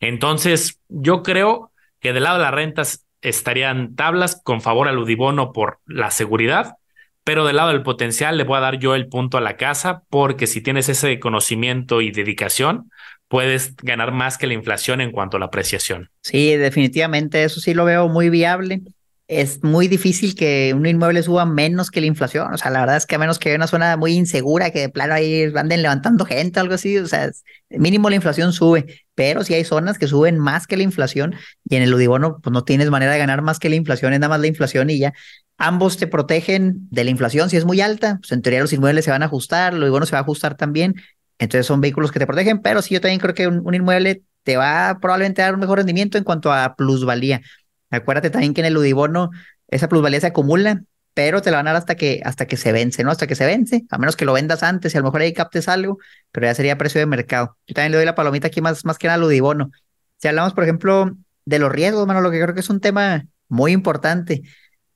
Entonces, 0.00 0.80
yo 0.88 1.22
creo 1.22 1.72
que 2.00 2.12
del 2.12 2.24
lado 2.24 2.38
de 2.38 2.44
las 2.44 2.54
rentas 2.54 3.04
estarían 3.22 3.94
tablas 3.94 4.40
con 4.42 4.60
favor 4.60 4.88
al 4.88 4.98
Udibono 4.98 5.52
por 5.52 5.80
la 5.86 6.10
seguridad, 6.10 6.76
pero 7.24 7.44
del 7.44 7.56
lado 7.56 7.70
del 7.70 7.82
potencial 7.82 8.38
le 8.38 8.44
voy 8.44 8.58
a 8.58 8.60
dar 8.60 8.78
yo 8.78 8.94
el 8.94 9.08
punto 9.08 9.38
a 9.38 9.40
la 9.40 9.56
casa 9.56 10.02
porque 10.08 10.46
si 10.46 10.60
tienes 10.60 10.88
ese 10.88 11.18
conocimiento 11.18 12.00
y 12.00 12.10
dedicación, 12.10 12.90
puedes 13.28 13.76
ganar 13.76 14.12
más 14.12 14.38
que 14.38 14.46
la 14.46 14.54
inflación 14.54 15.00
en 15.00 15.12
cuanto 15.12 15.36
a 15.36 15.40
la 15.40 15.46
apreciación. 15.46 16.10
Sí, 16.22 16.56
definitivamente, 16.56 17.44
eso 17.44 17.60
sí 17.60 17.74
lo 17.74 17.84
veo 17.84 18.08
muy 18.08 18.30
viable 18.30 18.82
es 19.28 19.62
muy 19.62 19.88
difícil 19.88 20.34
que 20.34 20.72
un 20.74 20.86
inmueble 20.86 21.22
suba 21.22 21.44
menos 21.44 21.90
que 21.90 22.00
la 22.00 22.06
inflación. 22.06 22.52
O 22.54 22.56
sea, 22.56 22.70
la 22.70 22.80
verdad 22.80 22.96
es 22.96 23.04
que 23.04 23.16
a 23.16 23.18
menos 23.18 23.38
que 23.38 23.50
haya 23.50 23.56
una 23.56 23.66
zona 23.66 23.96
muy 23.98 24.12
insegura, 24.12 24.70
que 24.70 24.80
de 24.80 24.88
plano 24.88 25.12
ahí 25.12 25.52
anden 25.54 25.82
levantando 25.82 26.24
gente 26.24 26.58
o 26.58 26.62
algo 26.62 26.74
así, 26.74 26.96
o 26.96 27.06
sea, 27.06 27.30
mínimo 27.68 28.08
la 28.08 28.16
inflación 28.16 28.54
sube, 28.54 29.04
pero 29.14 29.44
si 29.44 29.52
hay 29.52 29.64
zonas 29.64 29.98
que 29.98 30.06
suben 30.06 30.38
más 30.38 30.66
que 30.66 30.78
la 30.78 30.82
inflación 30.82 31.34
y 31.68 31.76
en 31.76 31.82
el 31.82 31.92
Udibono, 31.92 32.40
pues 32.42 32.52
no 32.52 32.64
tienes 32.64 32.88
manera 32.88 33.12
de 33.12 33.18
ganar 33.18 33.42
más 33.42 33.58
que 33.58 33.68
la 33.68 33.76
inflación, 33.76 34.14
es 34.14 34.20
nada 34.20 34.30
más 34.30 34.40
la 34.40 34.46
inflación 34.46 34.88
y 34.88 34.98
ya. 34.98 35.12
Ambos 35.58 35.98
te 35.98 36.06
protegen 36.06 36.88
de 36.90 37.04
la 37.04 37.10
inflación. 37.10 37.50
Si 37.50 37.56
es 37.56 37.64
muy 37.66 37.80
alta, 37.82 38.18
pues 38.20 38.32
en 38.32 38.40
teoría 38.42 38.60
los 38.60 38.72
inmuebles 38.72 39.04
se 39.04 39.10
van 39.10 39.22
a 39.22 39.26
ajustar, 39.26 39.74
el 39.74 39.82
Udibono 39.82 40.06
se 40.06 40.12
va 40.12 40.20
a 40.20 40.22
ajustar 40.22 40.56
también. 40.56 40.94
Entonces 41.38 41.66
son 41.66 41.80
vehículos 41.80 42.12
que 42.12 42.18
te 42.18 42.26
protegen, 42.26 42.62
pero 42.62 42.80
sí 42.80 42.94
yo 42.94 43.00
también 43.00 43.20
creo 43.20 43.34
que 43.34 43.46
un, 43.46 43.74
inmueble 43.74 44.22
te 44.42 44.56
va 44.56 44.98
probablemente 45.00 45.42
a 45.42 45.46
dar 45.46 45.54
un 45.54 45.60
mejor 45.60 45.78
rendimiento 45.78 46.16
en 46.16 46.24
cuanto 46.24 46.52
a 46.52 46.74
plusvalía. 46.76 47.42
Acuérdate 47.90 48.30
también 48.30 48.54
que 48.54 48.60
en 48.60 48.66
el 48.66 48.76
Udibono 48.76 49.30
esa 49.68 49.88
plusvalía 49.88 50.20
se 50.20 50.28
acumula, 50.28 50.82
pero 51.14 51.42
te 51.42 51.50
la 51.50 51.56
van 51.58 51.66
a 51.68 51.72
dar 51.72 51.78
hasta 51.78 51.96
que, 51.96 52.20
hasta 52.24 52.46
que 52.46 52.56
se 52.56 52.72
vence, 52.72 53.02
¿no? 53.02 53.10
Hasta 53.10 53.26
que 53.26 53.34
se 53.34 53.44
vence, 53.44 53.84
a 53.90 53.98
menos 53.98 54.16
que 54.16 54.24
lo 54.24 54.32
vendas 54.32 54.62
antes 54.62 54.94
y 54.94 54.98
a 54.98 55.00
lo 55.00 55.06
mejor 55.06 55.22
ahí 55.22 55.32
captes 55.32 55.68
algo, 55.68 55.98
pero 56.30 56.46
ya 56.46 56.54
sería 56.54 56.78
precio 56.78 57.00
de 57.00 57.06
mercado. 57.06 57.56
Yo 57.66 57.74
también 57.74 57.92
le 57.92 57.98
doy 57.98 58.06
la 58.06 58.14
palomita 58.14 58.46
aquí 58.48 58.60
más, 58.60 58.84
más 58.84 58.98
que 58.98 59.08
nada 59.08 59.16
al 59.16 59.24
Udibono. 59.24 59.70
Si 60.18 60.28
hablamos, 60.28 60.54
por 60.54 60.64
ejemplo, 60.64 61.16
de 61.44 61.58
los 61.58 61.72
riesgos, 61.72 62.06
mano, 62.06 62.20
lo 62.20 62.30
que 62.30 62.40
creo 62.40 62.54
que 62.54 62.60
es 62.60 62.70
un 62.70 62.80
tema 62.80 63.26
muy 63.48 63.72
importante. 63.72 64.42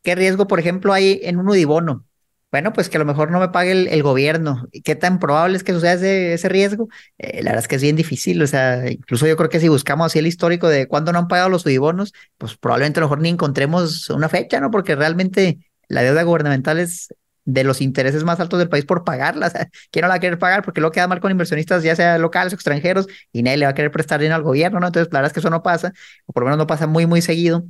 ¿Qué 0.03 0.15
riesgo, 0.15 0.47
por 0.47 0.61
ejemplo, 0.61 0.93
hay 0.93 1.21
en 1.23 1.39
un 1.39 1.49
Udibono? 1.49 2.07
Bueno, 2.53 2.73
pues 2.75 2.91
que 2.91 2.99
a 2.99 3.01
lo 3.01 3.07
mejor 3.07 3.31
no 3.31 3.41
me 3.41 3.49
pague 3.49 3.73
el, 3.73 4.03
gobierno. 4.03 4.69
¿Qué 4.85 4.95
tan 4.95 5.19
probable 5.19 5.57
es 5.57 5.65
que 5.65 5.73
suceda 5.73 5.95
ese, 5.95 6.35
ese 6.35 6.49
riesgo? 6.51 6.89
Eh, 7.17 7.43
la 7.43 7.51
verdad 7.53 7.65
es 7.65 7.69
que 7.69 7.77
es 7.77 7.83
bien 7.83 7.97
difícil. 7.97 8.43
O 8.43 8.47
sea, 8.47 8.91
incluso 8.91 9.27
yo 9.27 9.37
creo 9.39 9.49
que 9.49 9.59
si 9.59 9.69
buscamos 9.69 10.07
así 10.07 10.19
el 10.19 10.27
histórico 10.27 10.69
de 10.69 10.87
cuándo 10.87 11.13
no 11.13 11.19
han 11.19 11.29
pagado 11.29 11.49
los 11.49 11.63
subibonos, 11.63 12.13
pues 12.37 12.57
probablemente 12.59 13.01
a 13.01 13.03
lo 13.03 13.07
mejor 13.07 13.21
ni 13.23 13.31
encontremos 13.31 14.11
una 14.11 14.29
fecha, 14.29 14.61
¿no? 14.61 14.71
Porque 14.71 14.95
realmente 14.95 15.59
la 15.89 16.03
deuda 16.03 16.23
gubernamental 16.25 16.79
es 16.79 17.09
de 17.45 17.65
los 17.65 17.81
intereses 17.81 18.23
más 18.25 18.39
altos 18.39 18.59
del 18.59 18.69
país 18.69 18.85
por 18.85 19.05
pagarla. 19.05 19.47
O 19.49 19.51
sea, 19.51 19.69
¿quién 19.91 20.03
no 20.03 20.09
la 20.09 20.15
va 20.15 20.17
a 20.17 20.21
querer 20.21 20.39
pagar? 20.39 20.63
Porque 20.63 20.81
luego 20.81 20.93
queda 20.93 21.09
mal 21.09 21.21
con 21.21 21.31
inversionistas, 21.31 21.83
ya 21.83 21.97
sea 21.97 22.19
locales 22.19 22.53
o 22.53 22.57
extranjeros, 22.57 23.07
y 23.33 23.43
nadie 23.43 23.57
le 23.59 23.65
va 23.65 23.71
a 23.71 23.75
querer 23.75 23.91
prestar 23.91 24.21
dinero 24.21 24.37
al 24.37 24.43
gobierno, 24.43 24.79
¿no? 24.79 24.89
Entonces, 24.89 25.11
la 25.13 25.21
verdad 25.21 25.31
es 25.31 25.33
que 25.33 25.41
eso 25.41 25.51
no 25.51 25.63
pasa, 25.63 25.93
o 26.27 26.33
por 26.33 26.43
lo 26.43 26.47
menos 26.49 26.59
no 26.59 26.67
pasa 26.67 26.87
muy, 26.87 27.07
muy 27.07 27.23
seguido. 27.23 27.65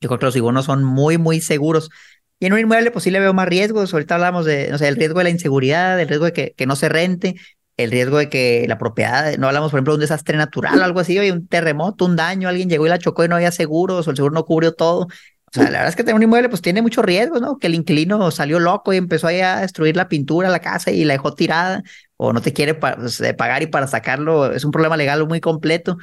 Yo 0.00 0.08
creo 0.08 0.18
que 0.18 0.26
los 0.26 0.34
subibonos 0.34 0.66
son 0.66 0.84
muy, 0.84 1.16
muy 1.16 1.40
seguros. 1.40 1.90
Y 2.38 2.46
en 2.46 2.52
un 2.52 2.58
inmueble, 2.58 2.90
pues 2.90 3.04
sí 3.04 3.10
le 3.10 3.20
veo 3.20 3.32
más 3.32 3.48
riesgos. 3.48 3.92
Ahorita 3.92 4.16
hablamos 4.16 4.44
de, 4.44 4.68
no 4.70 4.78
sé, 4.78 4.88
el 4.88 4.96
riesgo 4.96 5.18
de 5.18 5.24
la 5.24 5.30
inseguridad, 5.30 5.98
el 5.98 6.08
riesgo 6.08 6.26
de 6.26 6.32
que, 6.32 6.54
que 6.56 6.66
no 6.66 6.76
se 6.76 6.88
rente, 6.88 7.36
el 7.76 7.90
riesgo 7.90 8.18
de 8.18 8.28
que 8.28 8.64
la 8.68 8.78
propiedad, 8.78 9.36
no 9.38 9.48
hablamos, 9.48 9.70
por 9.70 9.78
ejemplo, 9.78 9.94
de 9.94 9.96
un 9.96 10.00
desastre 10.00 10.36
natural, 10.36 10.82
algo 10.82 11.00
así, 11.00 11.18
oye, 11.18 11.32
un 11.32 11.46
terremoto, 11.46 12.04
un 12.06 12.16
daño, 12.16 12.48
alguien 12.48 12.68
llegó 12.68 12.86
y 12.86 12.88
la 12.90 12.98
chocó 12.98 13.24
y 13.24 13.28
no 13.28 13.36
había 13.36 13.52
seguros, 13.52 14.06
o 14.06 14.10
el 14.10 14.16
seguro 14.16 14.34
no 14.34 14.44
cubrió 14.44 14.72
todo. 14.72 15.08
O 15.48 15.52
sea, 15.52 15.64
la 15.64 15.70
verdad 15.70 15.88
es 15.88 15.96
que 15.96 16.02
tener 16.02 16.16
un 16.16 16.22
inmueble, 16.22 16.48
pues 16.48 16.60
tiene 16.60 16.82
muchos 16.82 17.04
riesgos, 17.04 17.40
¿no? 17.40 17.58
Que 17.58 17.68
el 17.68 17.74
inquilino 17.74 18.30
salió 18.30 18.58
loco 18.58 18.92
y 18.92 18.96
empezó 18.96 19.28
ahí 19.28 19.40
a 19.40 19.60
destruir 19.60 19.96
la 19.96 20.08
pintura, 20.08 20.48
la 20.48 20.60
casa 20.60 20.90
y 20.90 21.04
la 21.04 21.14
dejó 21.14 21.34
tirada, 21.34 21.82
o 22.16 22.32
no 22.32 22.42
te 22.42 22.52
quiere 22.52 22.74
pues, 22.74 23.22
pagar 23.38 23.62
y 23.62 23.66
para 23.66 23.86
sacarlo 23.86 24.52
es 24.52 24.64
un 24.64 24.70
problema 24.72 24.96
legal 24.96 25.26
muy 25.26 25.40
completo. 25.40 25.96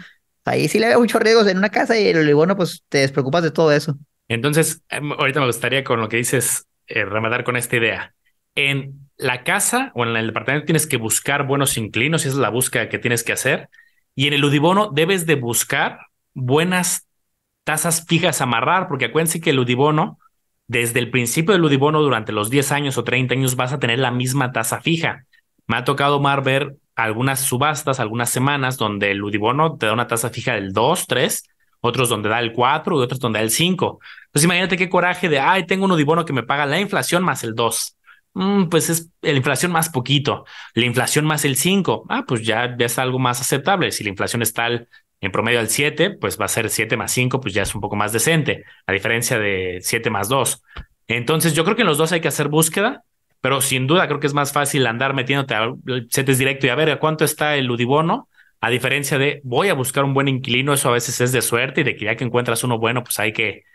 Ahí 0.45 0.67
sí 0.67 0.79
le 0.79 0.87
veo 0.87 0.99
muchos 0.99 1.21
riesgos 1.21 1.47
en 1.47 1.57
una 1.57 1.69
casa 1.69 1.97
y 1.99 2.07
el 2.07 2.33
bueno, 2.35 2.55
pues 2.55 2.83
te 2.89 2.99
despreocupas 2.99 3.43
de 3.43 3.51
todo 3.51 3.71
eso. 3.71 3.97
Entonces, 4.27 4.83
em, 4.89 5.11
ahorita 5.11 5.39
me 5.39 5.47
gustaría 5.47 5.83
con 5.83 5.99
lo 5.99 6.09
que 6.09 6.17
dices, 6.17 6.67
eh, 6.87 7.05
rematar 7.05 7.43
con 7.43 7.55
esta 7.55 7.75
idea. 7.77 8.13
En 8.55 9.09
la 9.17 9.43
casa 9.43 9.91
o 9.95 10.05
en 10.05 10.15
el 10.15 10.27
departamento 10.27 10.65
tienes 10.65 10.87
que 10.87 10.97
buscar 10.97 11.45
buenos 11.45 11.77
inclinos, 11.77 12.25
y 12.25 12.27
esa 12.27 12.37
es 12.37 12.41
la 12.41 12.49
búsqueda 12.49 12.89
que 12.89 12.99
tienes 12.99 13.23
que 13.23 13.33
hacer. 13.33 13.69
Y 14.15 14.27
en 14.27 14.33
el 14.33 14.43
Udibono 14.43 14.91
debes 14.91 15.25
de 15.25 15.35
buscar 15.35 15.99
buenas 16.33 17.07
tasas 17.63 18.05
fijas 18.07 18.41
a 18.41 18.45
amarrar, 18.45 18.87
porque 18.87 19.05
acuérdense 19.05 19.41
que 19.41 19.51
el 19.51 19.59
Udibono, 19.59 20.19
desde 20.67 20.99
el 20.99 21.09
principio 21.09 21.53
del 21.53 21.63
Udibono, 21.63 22.01
durante 22.01 22.31
los 22.31 22.49
10 22.49 22.71
años 22.71 22.97
o 22.97 23.03
30 23.03 23.33
años, 23.33 23.55
vas 23.55 23.73
a 23.73 23.79
tener 23.79 23.99
la 23.99 24.11
misma 24.11 24.51
tasa 24.51 24.81
fija. 24.81 25.25
Me 25.67 25.77
ha 25.77 25.83
tocado, 25.83 26.19
Mar, 26.19 26.43
ver 26.43 26.75
algunas 26.95 27.41
subastas, 27.41 27.99
algunas 27.99 28.29
semanas, 28.29 28.77
donde 28.77 29.11
el 29.11 29.23
Udibono 29.23 29.77
te 29.77 29.85
da 29.85 29.93
una 29.93 30.07
tasa 30.07 30.29
fija 30.29 30.53
del 30.53 30.73
2, 30.73 31.07
3, 31.07 31.49
otros 31.85 32.07
donde 32.07 32.29
da 32.29 32.39
el 32.39 32.53
4 32.53 32.97
y 32.97 33.03
otros 33.03 33.19
donde 33.19 33.39
da 33.39 33.43
el 33.43 33.51
5. 33.51 33.99
Entonces 34.27 34.45
imagínate 34.45 34.77
qué 34.77 34.89
coraje 34.89 35.27
de, 35.27 35.39
ay, 35.39 35.65
tengo 35.65 35.83
un 35.83 35.91
Udibono 35.91 36.23
que 36.23 36.31
me 36.31 36.43
paga 36.43 36.65
la 36.65 36.79
inflación 36.79 37.23
más 37.23 37.43
el 37.43 37.55
2. 37.55 37.97
Mm, 38.35 38.63
pues 38.69 38.89
es 38.89 39.09
la 39.21 39.31
inflación 39.31 39.71
más 39.71 39.89
poquito, 39.89 40.45
la 40.75 40.85
inflación 40.85 41.25
más 41.25 41.43
el 41.43 41.57
5. 41.57 42.05
Ah, 42.09 42.23
pues 42.25 42.45
ya, 42.45 42.73
es 42.79 42.97
algo 42.99 43.19
más 43.19 43.41
aceptable. 43.41 43.91
Si 43.91 44.01
la 44.03 44.11
inflación 44.11 44.41
está 44.41 44.67
en 44.67 45.31
promedio 45.31 45.59
al 45.59 45.67
7, 45.67 46.11
pues 46.11 46.39
va 46.39 46.45
a 46.45 46.47
ser 46.47 46.69
7 46.69 46.95
más 46.95 47.11
5, 47.11 47.41
pues 47.41 47.53
ya 47.53 47.63
es 47.63 47.75
un 47.75 47.81
poco 47.81 47.97
más 47.97 48.13
decente, 48.13 48.63
a 48.87 48.93
diferencia 48.93 49.37
de 49.37 49.79
7 49.81 50.09
más 50.09 50.29
2. 50.29 50.63
Entonces 51.07 51.53
yo 51.53 51.65
creo 51.65 51.75
que 51.75 51.81
en 51.81 51.89
los 51.89 51.97
dos 51.97 52.13
hay 52.13 52.21
que 52.21 52.29
hacer 52.29 52.47
búsqueda, 52.47 53.03
pero 53.41 53.59
sin 53.59 53.87
duda 53.87 54.07
creo 54.07 54.21
que 54.21 54.27
es 54.27 54.33
más 54.33 54.53
fácil 54.53 54.87
andar 54.87 55.13
metiéndote 55.13 55.53
al 55.53 55.75
CETES 56.09 56.37
directo 56.37 56.65
y 56.65 56.69
a 56.69 56.75
ver 56.75 56.89
a 56.91 56.99
cuánto 56.99 57.25
está 57.25 57.57
el 57.57 57.69
Udibono 57.69 58.29
a 58.63 58.69
diferencia 58.69 59.17
de 59.17 59.41
voy 59.43 59.67
a 59.67 59.73
buscar 59.73 60.05
un 60.05 60.13
buen 60.13 60.29
inquilino, 60.29 60.71
eso 60.73 60.87
a 60.87 60.93
veces 60.93 61.19
es 61.19 61.33
de 61.33 61.41
suerte 61.41 61.81
y 61.81 61.83
de 61.83 61.97
que 61.97 62.05
ya 62.05 62.15
que 62.15 62.23
encuentras 62.23 62.63
uno 62.63 62.79
bueno, 62.79 63.03
pues 63.03 63.19
hay 63.19 63.33
que, 63.33 63.65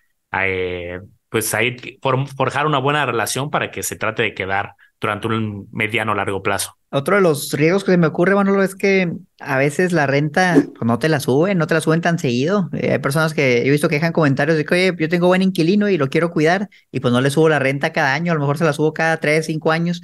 pues 1.29 1.53
hay 1.53 1.99
forjar 2.35 2.67
una 2.67 2.79
buena 2.79 3.05
relación 3.05 3.51
para 3.51 3.71
que 3.71 3.83
se 3.83 3.97
trate 3.97 4.23
de 4.23 4.33
quedar 4.33 4.77
durante 4.99 5.27
un 5.27 5.69
mediano 5.73 6.13
o 6.13 6.15
largo 6.15 6.43
plazo. 6.43 6.79
Otro 6.89 7.17
de 7.17 7.21
los 7.21 7.53
riesgos 7.53 7.85
que 7.85 7.91
se 7.91 7.99
me 7.99 8.07
ocurre, 8.07 8.35
Manolo, 8.35 8.63
es 8.63 8.75
que 8.75 9.13
a 9.41 9.59
veces 9.59 9.93
la 9.93 10.07
renta 10.07 10.55
pues, 10.55 10.87
no 10.87 10.99
te 10.99 11.11
la 11.11 11.21
suben, 11.21 11.59
no 11.59 11.67
te 11.67 11.75
la 11.75 11.83
suben 11.83 12.01
tan 12.01 12.19
seguido. 12.19 12.71
Eh, 12.73 12.93
hay 12.93 12.99
personas 12.99 13.35
que 13.35 13.67
he 13.67 13.71
visto 13.71 13.91
que 13.91 13.97
dejan 13.97 14.15
comentarios 14.15 14.57
de 14.57 14.65
que, 14.65 14.95
yo 14.99 15.09
tengo 15.11 15.27
buen 15.27 15.43
inquilino 15.43 15.91
y 15.91 15.99
lo 15.99 16.09
quiero 16.09 16.31
cuidar 16.31 16.71
y 16.91 17.01
pues 17.01 17.13
no 17.13 17.21
le 17.21 17.29
subo 17.29 17.51
la 17.51 17.59
renta 17.59 17.93
cada 17.93 18.15
año, 18.15 18.33
a 18.33 18.37
lo 18.37 18.41
mejor 18.41 18.57
se 18.57 18.65
la 18.65 18.73
subo 18.73 18.95
cada 18.95 19.19
tres, 19.19 19.45
cinco 19.45 19.71
años. 19.71 20.01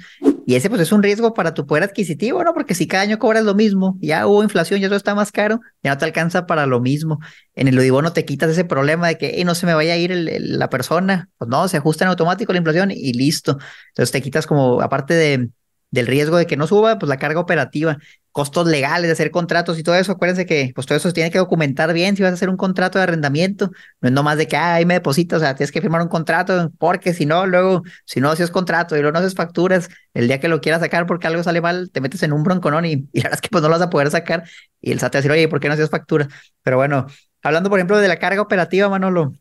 Y 0.47 0.55
ese 0.55 0.69
pues 0.69 0.81
es 0.81 0.91
un 0.91 1.01
riesgo 1.01 1.33
para 1.33 1.53
tu 1.55 1.65
poder 1.65 1.83
adquisitivo, 1.83 2.43
¿no? 2.43 2.53
Porque 2.53 2.75
si 2.75 2.87
cada 2.87 3.03
año 3.03 3.17
cobras 3.17 3.43
lo 3.43 3.55
mismo, 3.55 3.97
ya 3.99 4.27
hubo 4.27 4.43
inflación, 4.43 4.79
ya 4.79 4.87
todo 4.87 4.97
está 4.97 5.15
más 5.15 5.31
caro, 5.31 5.59
ya 5.81 5.91
no 5.91 5.97
te 5.97 6.05
alcanza 6.05 6.45
para 6.45 6.67
lo 6.67 6.81
mismo. 6.81 7.19
En 7.55 7.67
el 7.67 7.75
no 7.75 8.13
te 8.13 8.25
quitas 8.25 8.51
ese 8.51 8.63
problema 8.63 9.07
de 9.07 9.17
que 9.17 9.43
no 9.43 9.55
se 9.55 9.65
me 9.65 9.73
vaya 9.73 9.93
a 9.93 9.97
ir 9.97 10.11
la 10.13 10.69
persona. 10.69 11.29
Pues 11.37 11.49
no, 11.49 11.67
se 11.67 11.77
ajusta 11.77 12.05
en 12.05 12.09
automático 12.09 12.53
la 12.53 12.59
inflación 12.59 12.91
y 12.91 13.13
listo. 13.13 13.57
Entonces 13.89 14.11
te 14.11 14.21
quitas 14.21 14.45
como, 14.45 14.81
aparte 14.81 15.15
de 15.15 15.49
del 15.95 16.07
riesgo 16.07 16.37
de 16.37 16.45
que 16.45 16.57
no 16.57 16.67
suba, 16.67 16.99
pues 16.99 17.09
la 17.09 17.17
carga 17.17 17.39
operativa, 17.39 17.97
costos 18.31 18.67
legales 18.67 19.07
de 19.07 19.13
hacer 19.13 19.31
contratos 19.31 19.79
y 19.79 19.83
todo 19.83 19.95
eso. 19.95 20.11
Acuérdense 20.11 20.45
que 20.45 20.71
pues 20.75 20.85
todo 20.85 20.97
eso 20.97 21.07
se 21.09 21.13
tiene 21.13 21.31
que 21.31 21.37
documentar 21.37 21.93
bien 21.93 22.17
si 22.17 22.23
vas 22.23 22.31
a 22.31 22.35
hacer 22.35 22.49
un 22.49 22.57
contrato 22.57 22.99
de 22.99 23.03
arrendamiento. 23.03 23.71
No 24.01 24.09
es 24.09 24.13
nomás 24.13 24.37
de 24.37 24.47
que 24.47 24.57
ah, 24.57 24.75
ahí 24.75 24.85
me 24.85 24.95
depositas, 24.95 25.37
o 25.37 25.39
sea, 25.39 25.55
tienes 25.55 25.71
que 25.71 25.81
firmar 25.81 26.01
un 26.01 26.09
contrato 26.09 26.71
porque 26.77 27.13
si 27.13 27.25
no, 27.25 27.45
luego, 27.47 27.83
si 28.05 28.19
no 28.19 28.29
haces 28.29 28.51
contrato 28.51 28.95
y 28.95 28.99
luego 28.99 29.13
no 29.13 29.19
haces 29.19 29.35
facturas, 29.35 29.89
el 30.13 30.27
día 30.27 30.39
que 30.39 30.49
lo 30.49 30.59
quieras 30.61 30.81
sacar 30.81 31.05
porque 31.07 31.27
algo 31.27 31.43
sale 31.43 31.61
mal, 31.61 31.89
te 31.91 32.01
metes 32.01 32.23
en 32.23 32.33
un 32.33 32.43
bronconón 32.43 32.85
y, 32.85 32.95
la 33.13 33.23
verdad 33.23 33.33
es 33.35 33.41
que 33.41 33.49
pues 33.49 33.61
no 33.61 33.69
lo 33.69 33.75
vas 33.75 33.81
a 33.81 33.89
poder 33.89 34.11
sacar 34.11 34.43
y 34.81 34.91
el 34.91 34.99
SAT 34.99 35.13
te 35.13 35.17
va 35.17 35.19
a 35.19 35.21
decir, 35.21 35.31
oye, 35.31 35.47
¿por 35.47 35.59
qué 35.61 35.69
no 35.69 35.73
haces 35.75 35.89
factura? 35.89 36.27
Pero 36.61 36.77
bueno, 36.77 37.07
hablando 37.41 37.69
por 37.69 37.79
ejemplo 37.79 37.97
de 37.97 38.07
la 38.09 38.17
carga 38.19 38.41
operativa, 38.41 38.89
Manolo, 38.89 39.33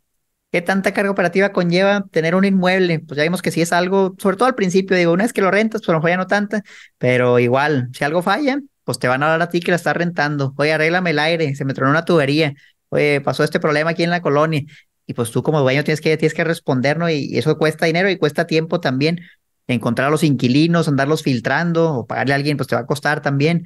¿Qué 0.54 0.62
tanta 0.62 0.94
carga 0.94 1.10
operativa 1.10 1.50
conlleva 1.52 2.06
tener 2.12 2.36
un 2.36 2.44
inmueble? 2.44 3.00
Pues 3.00 3.16
ya 3.16 3.24
vimos 3.24 3.42
que 3.42 3.50
si 3.50 3.60
es 3.60 3.72
algo, 3.72 4.14
sobre 4.18 4.36
todo 4.36 4.46
al 4.46 4.54
principio, 4.54 4.96
digo, 4.96 5.10
una 5.12 5.24
vez 5.24 5.32
que 5.32 5.40
lo 5.40 5.50
rentas, 5.50 5.80
pues 5.80 5.88
a 5.88 5.98
lo 5.98 6.08
ya 6.08 6.16
no 6.16 6.28
tanta, 6.28 6.62
pero 6.96 7.40
igual, 7.40 7.88
si 7.92 8.04
algo 8.04 8.22
falla, 8.22 8.60
pues 8.84 9.00
te 9.00 9.08
van 9.08 9.24
a 9.24 9.26
dar 9.26 9.42
a 9.42 9.48
ti 9.48 9.58
que 9.58 9.72
la 9.72 9.76
estás 9.76 9.96
rentando. 9.96 10.54
Oye, 10.56 10.72
arréglame 10.72 11.10
el 11.10 11.18
aire, 11.18 11.56
se 11.56 11.64
me 11.64 11.74
tronó 11.74 11.90
una 11.90 12.04
tubería. 12.04 12.54
Oye, 12.90 13.20
pasó 13.20 13.42
este 13.42 13.58
problema 13.58 13.90
aquí 13.90 14.04
en 14.04 14.10
la 14.10 14.22
colonia. 14.22 14.62
Y 15.08 15.14
pues 15.14 15.32
tú 15.32 15.42
como 15.42 15.60
dueño 15.60 15.82
tienes 15.82 16.00
que, 16.00 16.16
tienes 16.16 16.34
que 16.34 16.44
responder, 16.44 16.98
¿no? 16.98 17.10
Y, 17.10 17.36
eso 17.36 17.58
cuesta 17.58 17.86
dinero 17.86 18.08
y 18.08 18.16
cuesta 18.16 18.46
tiempo 18.46 18.78
también. 18.78 19.22
Encontrar 19.66 20.06
a 20.06 20.10
los 20.12 20.22
inquilinos, 20.22 20.86
andarlos 20.86 21.24
filtrando 21.24 21.94
o 21.94 22.06
pagarle 22.06 22.32
a 22.34 22.36
alguien, 22.36 22.56
pues 22.58 22.68
te 22.68 22.76
va 22.76 22.82
a 22.82 22.86
costar 22.86 23.22
también. 23.22 23.64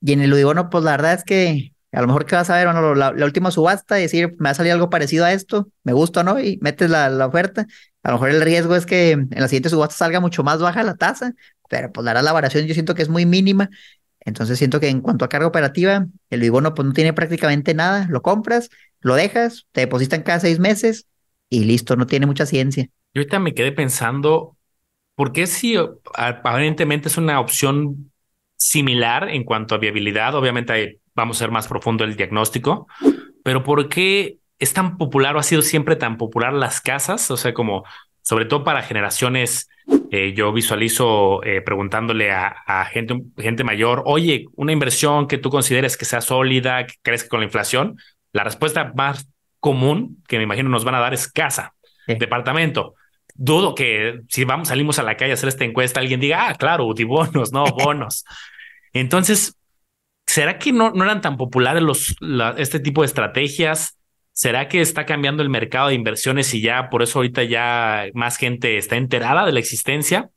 Y 0.00 0.12
en 0.12 0.20
el 0.20 0.32
Udibono, 0.32 0.70
pues 0.70 0.84
la 0.84 0.92
verdad 0.92 1.14
es 1.14 1.24
que 1.24 1.72
a 1.92 2.00
lo 2.00 2.06
mejor 2.06 2.26
que 2.26 2.36
vas 2.36 2.50
a 2.50 2.56
ver, 2.56 2.66
bueno, 2.66 2.94
la, 2.94 3.24
última 3.24 3.50
subasta 3.50 3.98
y 3.98 4.02
decir, 4.02 4.34
me 4.38 4.44
va 4.44 4.50
a 4.50 4.54
salir 4.54 4.72
algo 4.72 4.90
parecido 4.90 5.24
a 5.24 5.32
esto, 5.32 5.68
me 5.84 5.92
gusta 5.92 6.20
o 6.20 6.24
no, 6.24 6.40
y 6.40 6.58
metes 6.60 6.90
la, 6.90 7.08
la, 7.08 7.26
oferta. 7.26 7.66
A 8.02 8.10
lo 8.10 8.14
mejor 8.14 8.30
el 8.30 8.42
riesgo 8.42 8.76
es 8.76 8.86
que 8.86 9.12
en 9.12 9.28
la 9.30 9.48
siguiente 9.48 9.70
subasta 9.70 9.96
salga 9.96 10.20
mucho 10.20 10.42
más 10.42 10.60
baja 10.60 10.82
la 10.82 10.96
tasa, 10.96 11.32
pero 11.68 11.92
pues 11.92 12.04
la 12.04 12.32
variación, 12.32 12.66
yo 12.66 12.74
siento 12.74 12.94
que 12.94 13.02
es 13.02 13.08
muy 13.08 13.26
mínima. 13.26 13.70
Entonces 14.20 14.58
siento 14.58 14.80
que 14.80 14.88
en 14.88 15.00
cuanto 15.00 15.24
a 15.24 15.28
carga 15.28 15.46
operativa, 15.46 16.06
el 16.30 16.40
Vibono 16.40 16.74
pues 16.74 16.86
no 16.86 16.92
tiene 16.92 17.12
prácticamente 17.12 17.74
nada, 17.74 18.06
lo 18.10 18.20
compras, 18.20 18.68
lo 19.00 19.14
dejas, 19.14 19.66
te 19.72 19.82
depositan 19.82 20.22
cada 20.22 20.40
seis 20.40 20.58
meses 20.58 21.06
y 21.48 21.64
listo, 21.64 21.96
no 21.96 22.06
tiene 22.06 22.26
mucha 22.26 22.44
ciencia. 22.44 22.84
Yo 23.14 23.20
ahorita 23.20 23.38
me 23.38 23.54
quedé 23.54 23.72
pensando, 23.72 24.56
¿por 25.14 25.32
qué 25.32 25.46
si 25.46 25.76
aparentemente 26.14 27.08
es 27.08 27.16
una 27.16 27.40
opción 27.40 28.12
similar 28.58 29.30
en 29.30 29.44
cuanto 29.44 29.74
a 29.74 29.78
viabilidad. 29.78 30.34
Obviamente 30.34 31.00
vamos 31.14 31.38
a 31.38 31.40
ser 31.40 31.50
más 31.50 31.66
profundo 31.66 32.04
el 32.04 32.16
diagnóstico, 32.16 32.86
pero 33.42 33.62
¿por 33.62 33.88
qué 33.88 34.38
es 34.58 34.74
tan 34.74 34.98
popular 34.98 35.36
o 35.36 35.38
ha 35.38 35.42
sido 35.42 35.62
siempre 35.62 35.96
tan 35.96 36.18
popular 36.18 36.52
las 36.52 36.80
casas? 36.80 37.30
O 37.30 37.36
sea, 37.36 37.54
como 37.54 37.84
sobre 38.22 38.44
todo 38.44 38.62
para 38.62 38.82
generaciones, 38.82 39.70
eh, 40.10 40.34
yo 40.34 40.52
visualizo 40.52 41.42
eh, 41.44 41.62
preguntándole 41.62 42.30
a, 42.30 42.84
gente, 42.92 43.22
gente 43.38 43.64
mayor, 43.64 44.02
oye, 44.04 44.44
una 44.54 44.72
inversión 44.72 45.26
que 45.28 45.38
tú 45.38 45.48
consideres 45.48 45.96
que 45.96 46.04
sea 46.04 46.20
sólida, 46.20 46.86
que 46.86 46.96
crezca 47.00 47.30
con 47.30 47.40
la 47.40 47.46
inflación, 47.46 47.96
la 48.32 48.44
respuesta 48.44 48.92
más 48.94 49.30
común 49.60 50.22
que 50.28 50.36
me 50.36 50.44
imagino 50.44 50.68
nos 50.68 50.84
van 50.84 50.96
a 50.96 51.00
dar 51.00 51.14
es 51.14 51.32
casa, 51.32 51.74
departamento. 52.06 52.96
Dudo 53.40 53.76
que 53.76 54.22
si 54.28 54.42
vamos, 54.42 54.66
salimos 54.66 54.98
a 54.98 55.04
la 55.04 55.16
calle 55.16 55.30
a 55.30 55.34
hacer 55.34 55.48
esta 55.48 55.64
encuesta, 55.64 56.00
alguien 56.00 56.18
diga, 56.18 56.48
ah, 56.48 56.54
claro, 56.56 56.92
bonos, 57.06 57.52
no, 57.52 57.64
bonos. 57.78 58.24
Entonces, 58.92 59.56
¿será 60.26 60.58
que 60.58 60.72
no, 60.72 60.90
no 60.90 61.04
eran 61.04 61.20
tan 61.20 61.36
populares 61.36 61.80
los, 61.80 62.16
este 62.56 62.80
tipo 62.80 63.02
de 63.02 63.06
estrategias? 63.06 63.96
¿Será 64.32 64.66
que 64.66 64.80
está 64.80 65.06
cambiando 65.06 65.44
el 65.44 65.50
mercado 65.50 65.88
de 65.88 65.94
inversiones 65.94 66.52
y 66.52 66.60
ya 66.60 66.90
por 66.90 67.02
eso 67.02 67.20
ahorita 67.20 67.44
ya 67.44 68.06
más 68.12 68.38
gente 68.38 68.76
está 68.76 68.96
enterada 68.96 69.46
de 69.46 69.52
la 69.52 69.60
existencia? 69.60 70.30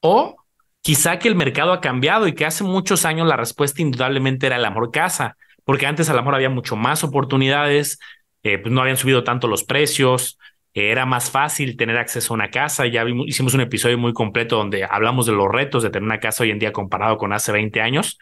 ¿O 0.00 0.36
quizá 0.82 1.18
que 1.18 1.28
el 1.28 1.34
mercado 1.34 1.72
ha 1.72 1.80
cambiado 1.80 2.28
y 2.28 2.34
que 2.34 2.44
hace 2.44 2.64
muchos 2.64 3.06
años 3.06 3.26
la 3.26 3.38
respuesta 3.38 3.80
indudablemente 3.80 4.46
era 4.46 4.56
el 4.56 4.64
amor 4.66 4.90
casa? 4.90 5.38
Porque 5.64 5.86
antes 5.86 6.10
al 6.10 6.18
amor 6.18 6.34
había 6.34 6.50
mucho 6.50 6.76
más 6.76 7.02
oportunidades, 7.02 7.98
eh, 8.42 8.58
pues 8.58 8.74
no 8.74 8.82
habían 8.82 8.98
subido 8.98 9.24
tanto 9.24 9.48
los 9.48 9.64
precios, 9.64 10.38
era 10.74 11.06
más 11.06 11.30
fácil 11.30 11.76
tener 11.76 11.98
acceso 11.98 12.32
a 12.32 12.36
una 12.36 12.50
casa. 12.50 12.86
Ya 12.86 13.04
hicimos 13.26 13.54
un 13.54 13.60
episodio 13.60 13.98
muy 13.98 14.12
completo 14.12 14.56
donde 14.56 14.84
hablamos 14.84 15.26
de 15.26 15.32
los 15.32 15.48
retos 15.50 15.82
de 15.82 15.90
tener 15.90 16.04
una 16.04 16.20
casa 16.20 16.44
hoy 16.44 16.50
en 16.50 16.58
día 16.58 16.72
comparado 16.72 17.18
con 17.18 17.32
hace 17.32 17.52
20 17.52 17.80
años. 17.80 18.18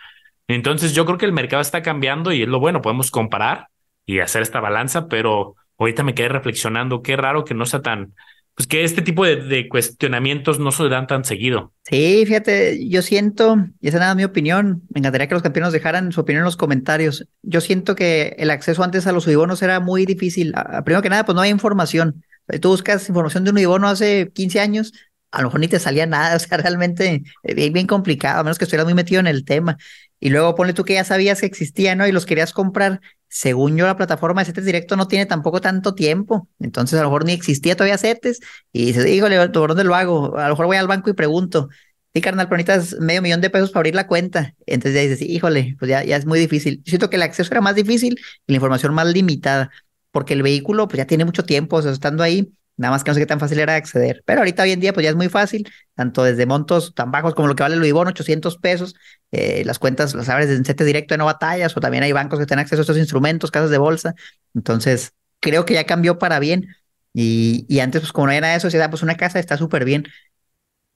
Entonces 0.49 0.95
yo 0.95 1.07
creo 1.07 1.19
que 1.19 1.26
el 1.26 1.33
mercado 1.33 1.62
está 1.62 1.83
cambiando 1.83 2.33
y 2.33 2.42
es 2.42 2.49
lo 2.49 2.59
bueno, 2.59 2.83
podemos 2.83 3.11
comparar 3.11 3.69
y 4.04 4.19
hacer 4.19 4.42
esta 4.42 4.61
balanza, 4.61 5.07
pero 5.07 5.54
ahorita 5.78 6.02
me 6.02 6.14
quedé 6.14 6.28
reflexionando, 6.28 7.02
qué 7.02 7.16
raro 7.16 7.45
que 7.45 7.54
no 7.54 7.66
sea 7.66 7.83
tan, 7.83 8.14
pues 8.54 8.66
que 8.66 8.83
este 8.85 9.00
tipo 9.00 9.25
de, 9.25 9.69
cuestionamientos 9.69 10.59
no 10.59 10.73
se 10.73 10.88
dan 10.88 11.07
tan 11.07 11.25
seguido. 11.25 11.73
Sí, 11.85 12.25
fíjate, 12.26 12.88
yo 12.88 13.00
siento, 13.00 13.57
y 13.80 13.88
esa 13.88 13.99
nada 13.99 14.14
mi 14.14 14.25
opinión, 14.25 14.83
me 14.92 14.99
encantaría 14.99 15.28
que 15.28 15.35
los 15.35 15.42
campeones 15.42 15.73
dejaran 15.73 16.12
su 16.12 16.21
opinión 16.21 16.40
en 16.40 16.47
los 16.47 16.57
comentarios. 16.57 17.26
Yo 17.42 17.61
siento 17.61 17.95
que 17.95 18.35
el 18.38 18.50
acceso 18.50 18.83
antes 18.83 19.07
a 19.07 19.12
los 19.12 19.26
udibonos 19.26 19.62
era 19.62 19.80
muy 19.80 20.04
difícil. 20.04 20.52
Primero 20.85 21.00
que 21.00 21.09
nada, 21.09 21.25
pues 21.25 21.35
no 21.37 21.40
hay 21.40 21.50
información. 21.50 22.25
Tú 22.59 22.71
buscas 22.71 23.09
información 23.09 23.45
de 23.45 23.50
un 23.50 23.57
udibono 23.57 23.88
hace 23.88 24.30
15 24.33 24.61
años, 24.61 24.92
a 25.30 25.42
lo 25.42 25.49
mejor 25.49 25.61
ni 25.61 25.69
te 25.69 25.78
salía 25.78 26.07
nada, 26.07 26.37
o 26.37 26.38
sea, 26.38 26.59
realmente 26.59 27.23
eh, 27.42 27.54
bien, 27.54 27.73
bien 27.73 27.87
complicado, 27.87 28.40
a 28.40 28.45
menos 28.45 28.59
que 28.59 28.64
estuvieras 28.64 28.87
muy 28.87 28.95
metido 28.95 29.21
en 29.21 29.26
el 29.26 29.45
tema. 29.45 29.76
Y 30.21 30.28
luego 30.30 30.54
ponle 30.54 30.75
tú 30.75 30.85
que 30.85 30.95
ya 30.95 31.04
sabías 31.04 31.40
que 31.40 31.47
existía, 31.47 31.95
¿no? 31.97 32.07
Y 32.07 32.12
los 32.12 32.26
querías 32.26 32.52
comprar. 32.52 33.00
Según 33.28 33.76
yo, 33.76 33.87
la 33.87 33.97
plataforma 33.97 34.42
de 34.42 34.47
CETES 34.47 34.64
Directo 34.66 34.97
no 34.97 35.09
tiene 35.09 35.25
tampoco 35.25 35.61
tanto 35.62 35.95
tiempo. 35.95 36.49
Entonces, 36.59 36.99
a 36.99 37.02
lo 37.02 37.09
mejor 37.09 37.25
ni 37.25 37.33
existía 37.33 37.75
todavía 37.75 37.97
CETES. 37.97 38.40
Y 38.73 38.87
dices, 38.87 39.07
híjole, 39.07 39.49
¿por 39.49 39.71
dónde 39.71 39.85
lo 39.85 39.95
hago? 39.95 40.37
A 40.37 40.45
lo 40.45 40.50
mejor 40.50 40.66
voy 40.66 40.76
al 40.76 40.88
banco 40.88 41.09
y 41.09 41.14
pregunto. 41.14 41.71
Sí, 42.12 42.21
carnal, 42.21 42.49
pero 42.49 42.59
necesitas 42.59 43.00
medio 43.00 43.23
millón 43.23 43.40
de 43.40 43.50
pesos 43.50 43.71
para 43.71 43.80
abrir 43.80 43.95
la 43.95 44.07
cuenta. 44.09 44.54
Entonces 44.66 44.95
ya 44.95 45.09
dices, 45.09 45.23
híjole, 45.23 45.76
pues 45.78 45.88
ya, 45.88 46.04
ya 46.04 46.16
es 46.16 46.26
muy 46.26 46.40
difícil. 46.40 46.83
Siento 46.85 47.09
que 47.09 47.16
el 47.16 47.23
acceso 47.23 47.52
era 47.52 47.61
más 47.61 47.76
difícil 47.76 48.19
y 48.47 48.52
la 48.52 48.57
información 48.57 48.92
más 48.95 49.07
limitada, 49.07 49.71
porque 50.10 50.34
el 50.34 50.42
vehículo 50.42 50.88
pues 50.88 50.98
ya 50.98 51.06
tiene 51.06 51.24
mucho 51.24 51.44
tiempo, 51.44 51.80
estando 51.80 52.22
ahí, 52.22 52.52
Nada 52.80 52.92
más 52.92 53.04
que 53.04 53.10
no 53.10 53.14
sé 53.14 53.20
qué 53.20 53.26
tan 53.26 53.38
fácil 53.38 53.58
era 53.58 53.74
acceder. 53.74 54.22
Pero 54.24 54.40
ahorita 54.40 54.62
hoy 54.62 54.72
en 54.72 54.80
día 54.80 54.94
pues 54.94 55.04
ya 55.04 55.10
es 55.10 55.16
muy 55.16 55.28
fácil, 55.28 55.70
tanto 55.94 56.24
desde 56.24 56.46
montos 56.46 56.94
tan 56.94 57.10
bajos 57.10 57.34
como 57.34 57.46
lo 57.46 57.54
que 57.54 57.62
vale 57.62 57.74
el 57.74 57.82
Udibón, 57.82 58.08
800 58.08 58.56
pesos. 58.56 58.94
Eh, 59.32 59.64
las 59.66 59.78
cuentas 59.78 60.14
las 60.14 60.30
abres 60.30 60.48
en 60.48 60.64
CETES 60.64 60.86
directo 60.86 61.12
de 61.12 61.18
no 61.18 61.26
batallas 61.26 61.76
o 61.76 61.80
también 61.80 62.04
hay 62.04 62.12
bancos 62.12 62.38
que 62.38 62.46
tienen 62.46 62.62
acceso 62.62 62.80
a 62.80 62.84
estos 62.84 62.96
instrumentos, 62.96 63.50
casas 63.50 63.68
de 63.68 63.76
bolsa. 63.76 64.14
Entonces 64.54 65.12
creo 65.40 65.66
que 65.66 65.74
ya 65.74 65.84
cambió 65.84 66.18
para 66.18 66.38
bien. 66.38 66.68
Y, 67.12 67.66
y 67.68 67.80
antes 67.80 68.00
pues 68.00 68.12
como 68.12 68.28
no 68.28 68.30
había 68.30 68.40
nada 68.40 68.58
de 68.58 68.78
da 68.78 68.88
pues 68.88 69.02
una 69.02 69.16
casa 69.18 69.38
está 69.38 69.58
súper 69.58 69.84
bien. 69.84 70.06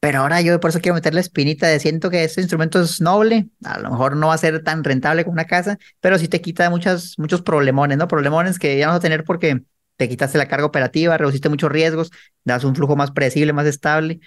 Pero 0.04 0.18
ahora 0.18 0.42
yo 0.42 0.60
por 0.60 0.68
eso 0.68 0.80
quiero 0.82 0.96
meter 0.96 1.14
la 1.14 1.20
espinita 1.20 1.66
de 1.66 1.80
siento 1.80 2.10
que 2.10 2.24
este 2.24 2.42
instrumento 2.42 2.78
es 2.82 3.00
noble, 3.00 3.48
a 3.64 3.78
lo 3.78 3.90
mejor 3.90 4.16
no 4.16 4.26
va 4.26 4.34
a 4.34 4.38
ser 4.38 4.62
tan 4.62 4.84
rentable 4.84 5.24
como 5.24 5.32
una 5.32 5.46
casa, 5.46 5.78
pero 6.00 6.18
sí 6.18 6.28
te 6.28 6.42
quita 6.42 6.68
muchas, 6.68 7.14
muchos 7.16 7.40
problemones, 7.40 7.96
¿no? 7.96 8.06
Problemones 8.06 8.58
que 8.58 8.76
ya 8.76 8.88
vas 8.88 8.96
a 8.98 9.00
tener 9.00 9.24
porque 9.24 9.62
te 9.96 10.06
quitaste 10.06 10.36
la 10.36 10.46
carga 10.46 10.66
operativa, 10.66 11.16
reduciste 11.16 11.48
muchos 11.48 11.72
riesgos, 11.72 12.10
das 12.44 12.64
un 12.64 12.76
flujo 12.76 12.96
más 12.96 13.12
predecible, 13.12 13.54
más 13.54 13.64
estable. 13.64 14.20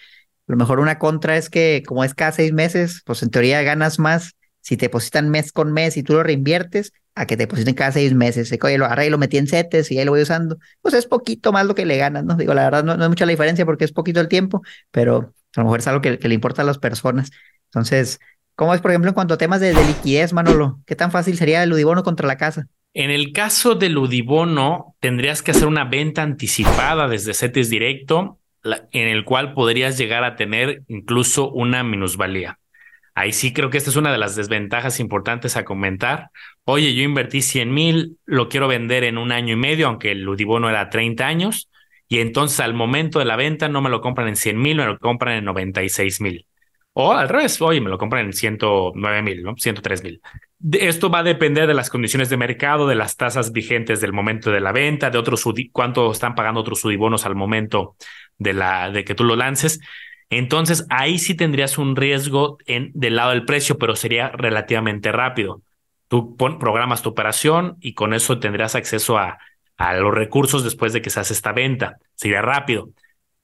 A 0.48 0.54
lo 0.54 0.58
mejor 0.58 0.80
una 0.80 0.98
contra 0.98 1.38
es 1.38 1.48
que 1.48 1.84
como 1.86 2.04
es 2.04 2.16
cada 2.16 2.32
seis 2.32 2.54
meses, 2.54 3.04
pues 3.06 3.22
en 3.22 3.30
teoría 3.30 3.62
ganas 3.62 4.00
más 4.00 4.36
si 4.62 4.78
te 4.78 4.86
depositan 4.86 5.30
mes 5.30 5.52
con 5.52 5.72
mes 5.74 5.96
y 5.96 6.02
tú 6.02 6.14
lo 6.14 6.24
reinviertes 6.24 6.92
a 7.14 7.28
que 7.28 7.38
te 7.38 7.44
depositen 7.44 7.76
cada 7.76 7.92
seis 7.92 8.16
meses. 8.16 8.52
Oye, 8.64 8.80
lo 8.80 8.86
agarré 8.86 9.06
y 9.06 9.10
lo 9.12 9.20
metí 9.20 9.38
en 9.38 9.46
CETES 9.46 9.92
y 9.92 10.00
ahí 10.00 10.06
lo 10.06 10.12
voy 10.14 10.24
usando. 10.24 10.58
Pues 10.82 10.96
es 10.96 11.06
poquito 11.06 11.52
más 11.52 11.68
lo 11.68 11.76
que 11.76 11.86
le 11.86 11.98
ganas, 11.98 12.24
¿no? 12.24 12.36
Digo, 12.36 12.56
la 12.56 12.64
verdad 12.64 12.84
no, 12.84 12.98
no 12.98 13.04
es 13.04 13.10
mucha 13.10 13.28
la 13.28 13.32
diferencia 13.32 13.64
porque 13.64 13.86
es 13.86 13.92
poquito 13.92 14.20
el 14.20 14.28
tiempo, 14.28 14.64
pero 14.90 15.36
a 15.56 15.62
lo 15.62 15.66
mejor 15.66 15.80
es 15.80 15.88
algo 15.88 16.02
que, 16.02 16.18
le 16.22 16.34
importa 16.34 16.62
a 16.62 16.66
las 16.66 16.78
personas. 16.78 17.32
Entonces, 17.66 18.20
¿cómo 18.56 18.74
es, 18.74 18.82
por 18.82 18.92
ejemplo, 18.92 19.10
en 19.10 19.16
cuanto 19.16 19.34
a 19.34 19.38
temas 19.38 19.62
de, 19.62 19.74
de 19.74 19.86
liquidez, 19.86 20.34
Manolo? 20.34 20.80
¿Qué 20.86 20.96
tan 20.96 21.12
fácil 21.12 21.38
sería 21.38 21.64
el 21.64 21.74
Udibono 21.74 22.04
contra 22.04 22.28
la 22.28 22.38
casa? 22.38 22.68
En 22.94 23.12
el 23.12 23.32
caso 23.32 23.76
del 23.76 23.98
Udibono, 23.98 24.96
tendrías 25.00 25.42
que 25.42 25.52
hacer 25.52 25.68
una 25.68 25.86
venta 25.86 26.24
anticipada 26.24 27.08
desde 27.08 27.34
CETES 27.34 27.70
directo, 27.70 28.40
en 28.64 29.08
el 29.08 29.24
cual 29.24 29.54
podrías 29.54 29.98
llegar 29.98 30.24
a 30.24 30.36
tener 30.36 30.84
incluso 30.88 31.52
una 31.52 31.84
minusvalía. 31.84 32.60
Ahí 33.14 33.34
sí 33.34 33.52
creo 33.52 33.70
que 33.70 33.78
esta 33.78 33.90
es 33.90 33.96
una 33.96 34.12
de 34.12 34.18
las 34.18 34.36
desventajas 34.36 35.00
importantes 35.00 35.58
a 35.58 35.66
comentar. 35.66 36.30
Oye, 36.66 36.94
yo 36.94 37.02
invertí 37.04 37.42
100 37.42 37.74
mil, 37.74 38.18
lo 38.26 38.48
quiero 38.48 38.68
vender 38.68 39.04
en 39.04 39.18
un 39.18 39.32
año 39.32 39.54
y 39.54 39.58
medio, 39.58 39.88
aunque 39.88 40.12
el 40.12 40.28
Udibono 40.28 40.70
era 40.70 40.90
30 40.90 41.26
años, 41.26 41.70
y 42.08 42.20
entonces 42.20 42.60
al 42.60 42.74
momento 42.74 43.20
de 43.20 43.26
la 43.26 43.36
venta 43.36 43.68
no 43.68 43.82
me 43.82 43.90
lo 43.90 44.02
compran 44.02 44.28
en 44.30 44.36
100 44.36 44.58
mil, 44.62 44.78
me 44.78 44.86
lo 44.86 45.00
compran 45.00 45.36
en 45.36 45.46
96 45.46 46.22
mil. 46.22 46.48
O 47.00 47.14
al 47.14 47.30
revés, 47.30 47.62
oye, 47.62 47.80
me 47.80 47.92
lo 47.92 47.98
compran 48.00 48.26
en 48.26 48.34
109 48.34 49.22
mil, 49.22 49.44
¿no? 49.44 49.56
103 49.56 50.04
mil. 50.04 50.22
Esto 50.74 51.12
va 51.12 51.20
a 51.20 51.24
depender 51.24 51.68
de 51.68 51.76
las 51.76 51.92
condiciones 51.92 52.30
de 52.30 52.38
mercado, 52.38 52.88
de 52.88 52.96
las 52.96 53.18
tasas 53.18 53.52
vigentes 53.52 54.02
del 54.02 54.14
momento 54.14 54.50
de 54.52 54.62
la 54.62 54.72
venta, 54.72 55.12
de 55.12 55.20
otros 55.20 55.44
cuánto 55.72 56.12
están 56.12 56.34
pagando 56.34 56.62
otros 56.62 56.80
sudibonos 56.82 57.28
al 57.28 57.36
momento 57.36 57.96
de, 58.40 58.54
la, 58.54 58.90
de 58.90 59.04
que 59.04 59.14
tú 59.14 59.26
lo 59.26 59.36
lances. 59.36 59.80
Entonces, 60.32 60.88
ahí 60.90 61.20
sí 61.20 61.36
tendrías 61.36 61.78
un 61.78 61.96
riesgo 61.96 62.58
en, 62.66 62.92
del 62.96 63.16
lado 63.16 63.30
del 63.30 63.46
precio, 63.46 63.78
pero 63.78 63.96
sería 63.96 64.30
relativamente 64.30 65.12
rápido. 65.12 65.62
Tú 66.08 66.36
programas 66.36 67.04
tu 67.04 67.10
operación 67.10 67.78
y 67.80 67.94
con 67.94 68.14
eso 68.16 68.40
tendrás 68.40 68.74
acceso 68.74 69.20
a, 69.20 69.38
a 69.78 69.94
los 69.96 70.14
recursos 70.14 70.64
después 70.64 70.94
de 70.94 71.02
que 71.02 71.10
se 71.10 71.20
hace 71.20 71.34
esta 71.34 71.54
venta. 71.54 71.98
Sería 72.16 72.42
rápido. 72.42 72.90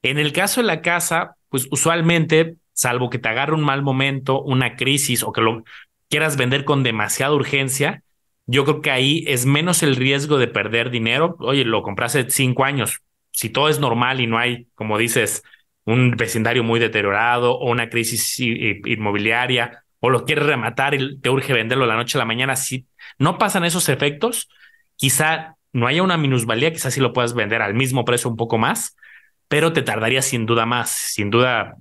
En 0.02 0.18
el 0.18 0.34
caso 0.34 0.62
de 0.62 0.68
la 0.68 0.82
casa, 0.82 1.36
pues 1.50 1.68
usualmente, 1.72 2.56
salvo 2.74 3.10
que 3.10 3.20
te 3.20 3.30
agarre 3.30 3.54
un 3.54 3.62
mal 3.62 3.84
momento, 3.84 4.42
una 4.42 4.76
crisis 4.76 5.24
o 5.24 5.32
que 5.32 5.42
lo, 5.42 5.64
quieras 6.10 6.38
vender 6.38 6.66
con 6.66 6.84
demasiada 6.84 7.34
urgencia, 7.34 8.04
yo 8.46 8.66
creo 8.66 8.82
que 8.82 8.92
ahí 8.92 9.24
es 9.28 9.46
menos 9.46 9.84
el 9.84 9.96
riesgo 9.96 10.38
de 10.38 10.48
perder 10.48 10.90
dinero. 10.90 11.38
Oye, 11.40 11.64
lo 11.64 11.82
compraste 11.82 12.30
cinco 12.30 12.66
años. 12.66 13.00
Si 13.32 13.50
todo 13.50 13.70
es 13.70 13.80
normal 13.80 14.20
y 14.20 14.28
no 14.28 14.38
hay, 14.38 14.68
como 14.76 14.98
dices, 14.98 15.44
un 15.86 16.12
vecindario 16.12 16.64
muy 16.64 16.80
deteriorado 16.80 17.58
o 17.58 17.72
una 17.72 17.90
crisis 17.90 18.40
inmobiliaria 18.40 19.84
o 20.00 20.10
lo 20.10 20.26
quieres 20.26 20.46
rematar 20.46 20.94
y 20.94 21.20
te 21.20 21.30
urge 21.30 21.54
venderlo 21.54 21.86
la 21.86 21.96
noche 21.96 22.18
a 22.18 22.20
la 22.20 22.26
mañana, 22.26 22.56
si 22.56 22.86
no 23.18 23.38
pasan 23.38 23.64
esos 23.64 23.88
efectos, 23.90 24.50
quizá 24.98 25.56
no 25.74 25.88
haya 25.88 26.04
una 26.04 26.18
minusvalía, 26.18 26.72
quizás 26.72 26.94
sí 26.94 27.02
lo 27.02 27.14
puedas 27.14 27.34
vender 27.34 27.62
al 27.62 27.74
mismo 27.74 28.06
precio 28.06 28.30
un 28.30 28.38
poco 28.38 28.58
más, 28.58 28.96
pero 29.48 29.74
te 29.74 29.82
tardaría 29.82 30.22
sin 30.22 30.46
duda 30.46 30.66
más, 30.66 30.90
sin 30.90 31.30
duda 31.30 31.76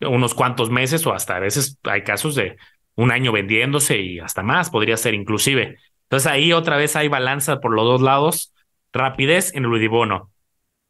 unos 0.00 0.34
cuantos 0.34 0.70
meses 0.70 1.06
o 1.06 1.12
hasta 1.12 1.36
a 1.36 1.40
veces 1.40 1.78
hay 1.84 2.04
casos 2.04 2.34
de 2.34 2.56
un 2.94 3.10
año 3.10 3.32
vendiéndose 3.32 3.98
y 3.98 4.20
hasta 4.20 4.42
más, 4.42 4.70
podría 4.70 4.96
ser 4.96 5.14
inclusive. 5.14 5.78
Entonces 6.04 6.30
ahí 6.30 6.52
otra 6.52 6.76
vez 6.76 6.96
hay 6.96 7.08
balanza 7.08 7.60
por 7.60 7.72
los 7.72 7.84
dos 7.84 8.02
lados, 8.02 8.52
rapidez 8.92 9.54
en 9.54 9.64
el 9.64 9.72
Udibono, 9.72 10.30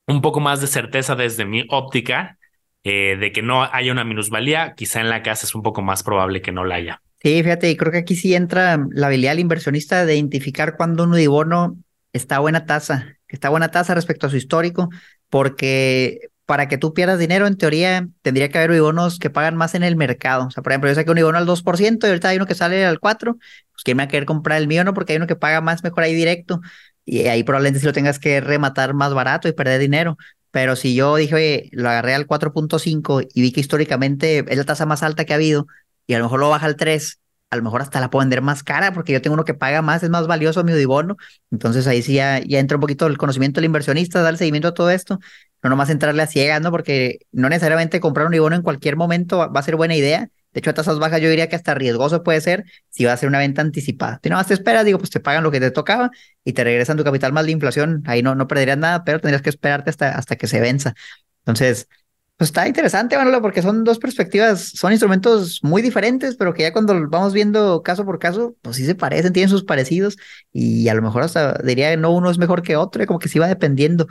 un 0.07 0.21
poco 0.21 0.41
más 0.41 0.61
de 0.61 0.67
certeza 0.67 1.15
desde 1.15 1.45
mi 1.45 1.67
óptica 1.69 2.39
eh, 2.83 3.17
de 3.19 3.31
que 3.31 3.43
no 3.43 3.63
haya 3.63 3.93
una 3.93 4.05
minusvalía, 4.05 4.75
quizá 4.75 5.01
en 5.01 5.11
la 5.11 5.23
casa 5.23 5.47
es 5.47 5.55
un 5.55 5.63
poco 5.63 5.83
más 5.83 6.03
probable 6.03 6.41
que 6.41 6.51
no 6.51 6.65
la 6.65 6.77
haya. 6.77 7.03
Sí, 7.23 7.43
fíjate, 7.43 7.77
creo 7.77 7.93
que 7.93 7.99
aquí 7.99 8.17
sí 8.17 8.35
entra 8.35 8.79
la 8.91 9.09
habilidad 9.09 9.33
del 9.33 9.41
inversionista 9.41 10.07
de 10.07 10.17
identificar 10.17 10.77
cuando 10.77 11.05
un 11.05 11.13
Udibono 11.13 11.77
está 12.13 12.39
buena 12.39 12.67
tasa, 12.67 13.19
está 13.29 13.49
buena 13.49 13.71
tasa 13.71 13.95
respecto 13.95 14.27
a 14.27 14.31
su 14.31 14.37
histórico, 14.37 14.91
porque 15.29 16.31
para 16.51 16.67
que 16.67 16.79
tú 16.79 16.93
pierdas 16.95 17.21
dinero, 17.21 17.47
en 17.47 17.57
teoría, 17.57 18.09
tendría 18.23 18.49
que 18.49 18.59
haber 18.59 18.81
bonos 18.81 19.21
que 19.21 19.31
pagan 19.31 19.55
más 19.57 19.77
en 19.77 19.85
el 19.85 19.95
mercado. 19.95 20.49
O 20.49 20.51
sea, 20.51 20.65
por 20.65 20.73
ejemplo, 20.73 20.91
yo 20.91 20.97
saqué 20.97 21.11
un 21.13 21.21
bono 21.21 21.39
al 21.39 21.47
2% 21.47 22.07
y 22.07 22.11
ahorita 22.11 22.29
hay 22.31 22.39
uno 22.39 22.47
que 22.47 22.57
sale 22.57 22.85
al 22.85 22.99
4%, 22.99 23.39
pues 23.39 23.85
quién 23.85 23.97
me 23.97 24.03
va 24.03 24.07
a 24.07 24.09
querer 24.09 24.27
comprar 24.27 24.59
el 24.61 24.67
mío, 24.67 24.83
¿no? 24.83 24.93
Porque 24.93 25.13
hay 25.13 25.19
uno 25.19 25.29
que 25.29 25.37
paga 25.37 25.61
más 25.61 25.85
mejor 25.85 26.03
ahí 26.03 26.13
directo 26.13 26.61
y 27.05 27.29
ahí 27.29 27.45
probablemente 27.45 27.79
si 27.79 27.87
lo 27.87 27.93
tengas 27.93 28.19
que 28.19 28.41
rematar 28.41 28.95
más 28.95 29.15
barato 29.15 29.47
y 29.49 29.53
perder 29.53 29.81
dinero. 29.81 30.17
Pero 30.51 30.75
si 30.75 30.97
yo 30.97 31.15
dije, 31.15 31.69
lo 31.71 31.89
agarré 31.89 32.15
al 32.15 32.27
4.5 32.27 33.23
y 33.33 33.43
vi 33.43 33.53
que 33.53 33.61
históricamente 33.61 34.45
es 34.49 34.59
la 34.59 34.65
tasa 34.65 34.87
más 34.87 35.05
alta 35.05 35.25
que 35.25 35.33
ha 35.33 35.37
habido 35.37 35.69
y 36.09 36.15
a 36.15 36.19
lo 36.19 36.25
mejor 36.25 36.41
lo 36.41 36.51
baja 36.51 36.67
al 36.67 36.75
3, 36.75 37.20
a 37.51 37.57
lo 37.57 37.63
mejor 37.63 37.83
hasta 37.83 38.01
la 38.01 38.11
puedo 38.11 38.21
vender 38.23 38.43
más 38.43 38.63
cara 38.63 38.93
porque 38.93 39.13
yo 39.13 39.21
tengo 39.23 39.35
uno 39.35 39.45
que 39.45 39.55
paga 39.55 39.83
más, 39.83 40.03
es 40.03 40.11
más 40.11 40.27
valioso 40.27 40.63
mi 40.65 40.73
Udibono. 40.73 41.17
Entonces 41.51 41.87
ahí 41.87 42.03
sí 42.03 42.15
ya, 42.15 42.39
ya 42.41 42.59
entra 42.61 42.77
un 42.77 42.81
poquito 42.81 43.07
el 43.07 43.19
conocimiento 43.19 43.61
del 43.61 43.67
inversionista, 43.67 44.23
darle 44.23 44.39
seguimiento 44.39 44.69
a 44.69 44.75
todo 44.75 44.91
esto, 44.91 45.19
no 45.63 45.71
nomás 45.71 45.91
entrarle 45.91 46.23
a 46.23 46.27
ciegas, 46.27 46.61
¿no? 46.61 46.71
Porque 46.71 47.21
no 47.33 47.49
necesariamente 47.49 48.01
comprar 48.01 48.27
un 48.27 48.33
Udibono 48.33 48.57
en 48.57 48.63
cualquier 48.63 48.97
momento 48.97 49.39
va 49.39 49.61
a 49.61 49.63
ser 49.63 49.77
buena 49.77 49.97
idea. 49.97 50.31
De 50.53 50.59
hecho, 50.61 50.71
a 50.71 50.75
tasas 50.75 50.99
bajas 50.99 51.21
yo 51.21 51.29
diría 51.31 51.49
que 51.49 51.55
hasta 51.57 51.75
riesgoso 51.75 52.23
puede 52.25 52.41
ser 52.41 52.65
si 52.89 53.05
va 53.05 53.13
a 53.13 53.17
ser 53.17 53.29
una 53.29 53.39
venta 53.39 53.63
anticipada. 53.63 54.19
Si 54.23 54.29
no 54.31 54.37
más 54.37 54.49
te 54.49 54.55
esperas, 54.55 54.85
digo, 54.85 54.99
pues 54.99 55.11
te 55.11 55.21
pagan 55.21 55.45
lo 55.45 55.51
que 55.51 55.61
te 55.61 55.71
tocaba 55.71 56.11
y 56.45 56.53
te 56.55 56.65
regresan 56.65 56.97
tu 56.97 57.05
capital 57.05 57.33
más 57.33 57.45
la 57.45 57.51
inflación. 57.53 58.03
Ahí 58.07 58.23
no, 58.23 58.35
no 58.35 58.49
perderías 58.49 58.79
nada, 58.79 59.05
pero 59.05 59.21
tendrías 59.21 59.43
que 59.43 59.51
esperarte 59.51 59.91
hasta, 59.91 60.11
hasta 60.17 60.37
que 60.37 60.47
se 60.49 60.61
venza. 60.61 60.95
Entonces, 61.41 61.89
pues 62.41 62.49
está 62.49 62.67
interesante, 62.67 63.19
Manolo, 63.19 63.43
porque 63.43 63.61
son 63.61 63.85
dos 63.85 63.99
perspectivas, 63.99 64.71
son 64.75 64.93
instrumentos 64.93 65.61
muy 65.63 65.83
diferentes, 65.83 66.37
pero 66.37 66.55
que 66.55 66.63
ya 66.63 66.73
cuando 66.73 67.07
vamos 67.11 67.35
viendo 67.35 67.83
caso 67.83 68.07
por 68.07 68.19
caso, 68.19 68.57
pues 68.63 68.77
sí 68.77 68.87
se 68.87 68.95
parecen, 68.95 69.35
tienen 69.35 69.51
sus 69.51 69.63
parecidos 69.63 70.17
y 70.51 70.89
a 70.89 70.95
lo 70.95 71.03
mejor 71.03 71.23
hasta 71.23 71.59
diría 71.63 71.91
que 71.91 71.99
no 71.99 72.13
uno 72.13 72.31
es 72.31 72.39
mejor 72.39 72.63
que 72.63 72.77
otro, 72.77 73.05
como 73.05 73.19
que 73.19 73.29
sí 73.29 73.39
va 73.39 73.47
dependiendo. 73.47 74.07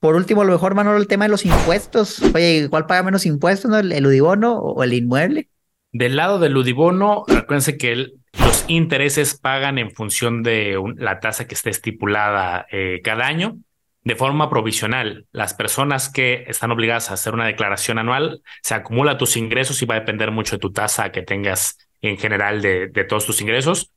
Por 0.00 0.16
último, 0.16 0.40
a 0.40 0.46
lo 0.46 0.52
mejor, 0.52 0.74
Manolo, 0.74 0.96
el 0.96 1.06
tema 1.06 1.26
de 1.26 1.28
los 1.28 1.44
impuestos. 1.44 2.22
Oye, 2.34 2.66
¿cuál 2.70 2.86
paga 2.86 3.02
menos 3.02 3.26
impuestos, 3.26 3.70
no? 3.70 3.78
¿El, 3.78 4.06
Udibono 4.06 4.54
o 4.56 4.82
el 4.82 4.94
inmueble? 4.94 5.50
Del 5.92 6.16
lado 6.16 6.38
del 6.38 6.56
Udibono, 6.56 7.24
acuérdense 7.28 7.76
que 7.76 7.94
los 8.38 8.64
intereses 8.68 9.38
pagan 9.38 9.76
en 9.76 9.90
función 9.90 10.42
de 10.42 10.82
la 10.96 11.20
tasa 11.20 11.46
que 11.46 11.54
esté 11.54 11.68
estipulada 11.68 12.64
eh, 12.72 13.02
cada 13.04 13.26
año 13.26 13.58
de 14.06 14.14
forma 14.14 14.48
provisional. 14.48 15.26
Las 15.32 15.52
personas 15.52 16.08
que 16.08 16.44
están 16.46 16.70
obligadas 16.70 17.10
a 17.10 17.14
hacer 17.14 17.34
una 17.34 17.44
declaración 17.44 17.98
anual, 17.98 18.40
se 18.62 18.74
acumula 18.74 19.18
tus 19.18 19.36
ingresos 19.36 19.82
y 19.82 19.84
va 19.84 19.96
a 19.96 19.98
depender 19.98 20.30
mucho 20.30 20.54
de 20.54 20.60
tu 20.60 20.70
tasa 20.70 21.10
que 21.10 21.22
tengas 21.22 21.76
en 22.02 22.16
general 22.16 22.62
de, 22.62 22.88
todos 23.08 23.26
tus 23.26 23.40
ingresos. 23.40 23.90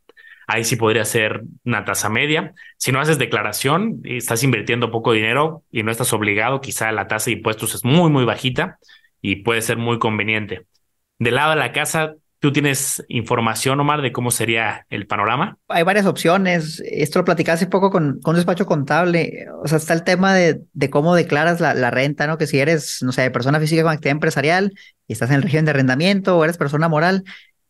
Ahí 0.48 0.64
sí 0.64 0.78
podría 0.78 1.06
ser 1.06 1.44
una 1.64 1.86
tasa 1.86 2.10
media. 2.10 2.56
Si 2.78 2.92
no 2.92 3.00
haces 3.00 3.20
declaración 3.20 4.02
y 4.04 4.18
estás 4.18 4.42
invirtiendo 4.42 4.90
poco 4.90 5.14
dinero 5.14 5.64
y 5.72 5.84
no 5.84 5.92
estás 5.92 6.12
obligado, 6.12 6.60
quizá 6.60 6.92
la 6.92 7.08
tasa 7.08 7.26
de 7.26 7.34
impuestos 7.34 7.76
es 7.76 7.86
muy, 7.86 8.10
muy 8.10 8.26
bajita 8.26 8.80
y 9.22 9.44
puede 9.44 9.62
ser 9.62 9.78
muy 9.78 10.00
conveniente. 10.00 10.66
Del 11.20 11.36
lado 11.36 11.52
de 11.52 11.58
la 11.58 11.72
casa, 11.72 12.16
¿Tú 12.40 12.54
tienes 12.54 13.04
información, 13.10 13.80
Omar, 13.82 14.02
de 14.02 14.14
cómo 14.14 14.32
sería 14.32 14.86
el 14.90 15.08
panorama? 15.08 15.58
Hay 15.68 15.84
varias 15.84 16.06
opciones. 16.06 16.82
Esto 16.86 17.20
lo 17.20 17.26
platicé 17.26 17.52
hace 17.52 17.68
poco 17.68 17.92
con, 17.92 18.22
con 18.22 18.32
un 18.32 18.38
despacho 18.38 18.66
contable. 18.66 19.48
O 19.62 19.68
sea, 19.68 19.78
está 19.78 19.94
el 19.94 20.06
tema 20.06 20.34
de, 20.34 20.62
de 20.72 20.90
cómo 20.90 21.16
declaras 21.16 21.60
la, 21.60 21.74
la, 21.74 21.92
renta, 21.92 22.28
¿no? 22.28 22.38
Que 22.38 22.48
si 22.48 22.58
eres, 22.60 23.04
no 23.04 23.12
sé, 23.12 23.30
persona 23.30 23.60
física 23.60 23.84
con 23.84 23.92
actividad 23.92 24.14
empresarial 24.14 24.74
y 25.06 25.14
estás 25.14 25.30
en 25.32 25.36
el 25.36 25.42
régimen 25.42 25.66
de 25.66 25.72
arrendamiento 25.72 26.38
o 26.38 26.44
eres 26.46 26.58
persona 26.58 26.88
moral, 26.88 27.26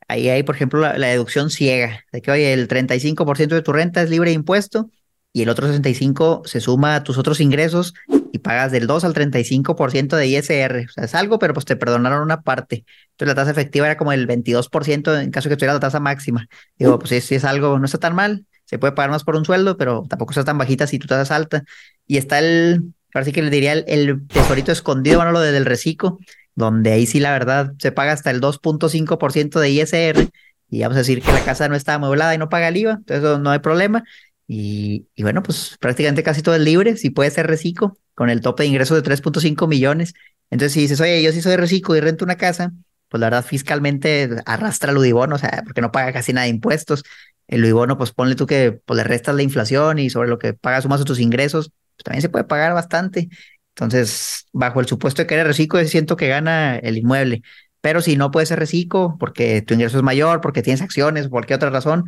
ahí 0.08 0.30
hay, 0.30 0.44
por 0.44 0.56
ejemplo, 0.56 0.80
la, 0.80 1.00
la 1.00 1.08
deducción 1.08 1.50
ciega, 1.50 2.06
de 2.12 2.22
que, 2.22 2.30
oye, 2.30 2.54
el 2.54 2.68
35% 2.68 3.48
de 3.48 3.62
tu 3.64 3.74
renta 3.74 4.04
es 4.04 4.12
libre 4.12 4.30
de 4.30 4.36
impuesto 4.36 4.92
y 5.32 5.44
el 5.44 5.50
otro 5.50 5.68
65% 5.68 6.48
se 6.48 6.60
suma 6.60 6.96
a 6.96 7.04
tus 7.04 7.18
otros 7.18 7.40
ingresos 7.40 7.94
y 8.32 8.40
pagas 8.40 8.72
del 8.72 8.88
2 8.88 9.04
al 9.04 9.14
35% 9.14 10.16
de 10.16 10.28
ISR. 10.28 10.86
O 10.88 10.92
sea, 10.92 11.04
es 11.04 11.16
algo, 11.16 11.40
pero 11.40 11.54
pues 11.54 11.66
te 11.66 11.76
perdonaron 11.76 12.22
una 12.22 12.42
parte. 12.42 12.86
Entonces 13.12 13.28
la 13.28 13.36
tasa 13.36 13.52
efectiva 13.52 13.86
era 13.86 13.98
como 13.98 14.12
el 14.12 14.28
22% 14.28 15.22
en 15.22 15.32
caso 15.32 15.50
de 15.50 15.54
que 15.54 15.58
tuviera 15.58 15.74
la 15.74 15.80
tasa 15.80 16.00
máxima. 16.00 16.48
Digo, 16.78 16.98
pues 17.00 17.24
si, 17.24 17.36
es 17.36 17.46
algo, 17.46 17.78
no 17.78 17.86
está 17.86 18.00
tan 18.00 18.16
mal, 18.16 18.46
se 18.66 18.80
puede 18.80 18.94
pagar 18.94 19.12
más 19.12 19.24
por 19.24 19.36
un 19.36 19.46
sueldo, 19.46 19.78
pero 19.78 20.06
tampoco 20.10 20.32
está 20.32 20.44
tan 20.44 20.58
bajita 20.58 20.88
si 20.88 21.00
tu 21.00 21.08
tasa 21.08 21.22
es 21.22 21.32
alta. 21.32 21.64
Y 22.08 22.18
está 22.18 22.40
el, 22.40 22.94
ahora 23.14 23.26
sí 23.26 23.32
que 23.32 23.42
le 23.42 23.50
diría 23.50 23.74
el, 23.74 24.28
tesorito 24.28 24.72
escondido, 24.72 25.18
bueno, 25.18 25.32
lo 25.32 25.42
del 25.42 25.66
reciclo, 25.66 26.20
donde 26.56 26.92
ahí 26.92 27.06
sí 27.06 27.20
la 27.20 27.32
verdad 27.32 27.74
se 27.78 27.92
paga 27.92 28.14
hasta 28.14 28.32
el 28.32 28.42
2.5% 28.42 29.60
de 29.60 29.70
ISR. 29.70 30.30
Y 30.72 30.82
vamos 30.82 30.98
a 30.98 31.00
decir 31.00 31.22
que 31.24 31.32
la 31.32 31.44
casa 31.44 31.68
no 31.68 31.76
está 31.76 31.96
amueblada 31.96 32.36
y 32.36 32.38
no 32.38 32.48
paga 32.48 32.68
el 32.68 32.78
IVA, 32.78 32.92
entonces 32.94 33.40
no 33.40 33.50
hay 33.50 33.60
problema. 33.60 34.04
Y, 34.52 35.06
bueno, 35.20 35.44
pues 35.44 35.78
prácticamente 35.80 36.24
casi 36.24 36.42
todo 36.42 36.56
es 36.56 36.62
libre, 36.62 36.98
si 36.98 37.12
puede 37.12 37.30
ser 37.30 37.46
reciclo, 37.46 38.00
con 38.16 38.32
el 38.32 38.42
tope 38.42 38.64
de 38.64 38.70
ingresos 38.70 38.98
de 38.98 39.04
3.5 39.04 39.68
millones. 39.68 40.16
Entonces, 40.50 40.74
si 40.74 40.82
dices, 40.82 41.00
oye, 41.00 41.22
yo 41.22 41.32
sí 41.32 41.40
soy 41.44 41.56
reciclo 41.56 41.96
y 41.96 42.00
rento 42.00 42.26
una 42.26 42.36
casa, 42.36 42.72
pues 43.10 43.22
la 43.22 43.28
verdad 43.28 43.46
fiscalmente 43.46 44.28
arrastra 44.48 44.92
el 44.92 44.98
Udibono, 44.98 45.36
o 45.36 45.38
sea, 45.38 45.62
porque 45.64 45.82
no 45.82 45.92
paga 45.92 46.12
casi 46.14 46.34
nada 46.34 46.46
de 46.46 46.50
impuestos. 46.50 47.04
El 47.48 47.64
Udibono, 47.64 47.96
pues 47.96 48.12
ponle 48.12 48.34
tú 48.34 48.48
que 48.48 48.72
pues, 48.72 48.98
le 48.98 49.04
restas 49.04 49.36
la 49.36 49.44
inflación 49.44 50.00
y 50.00 50.10
sobre 50.10 50.30
lo 50.30 50.40
que 50.40 50.56
pagas 50.56 50.82
sumas 50.82 51.06
tus 51.06 51.20
ingresos, 51.20 51.72
pues 51.96 52.04
también 52.04 52.24
se 52.24 52.30
puede 52.30 52.46
pagar 52.46 52.74
bastante. 52.74 53.30
Entonces, 53.76 54.48
bajo 54.52 54.80
el 54.80 54.88
supuesto 54.88 55.22
de 55.22 55.28
que 55.28 55.36
eres 55.36 55.46
reciclo, 55.46 55.84
siento 55.86 56.16
que 56.16 56.28
gana 56.28 56.76
el 56.78 56.98
inmueble. 56.98 57.44
Pero 57.82 58.02
si 58.02 58.18
no 58.18 58.32
puedes 58.32 58.50
ser 58.50 58.58
reciclo 58.58 59.16
porque 59.20 59.62
tu 59.62 59.76
ingreso 59.76 59.98
es 59.98 60.04
mayor, 60.04 60.42
porque 60.42 60.64
tienes 60.64 60.82
acciones 60.82 61.28
o 61.28 61.30
cualquier 61.30 61.58
otra 61.58 61.70
razón, 61.70 62.06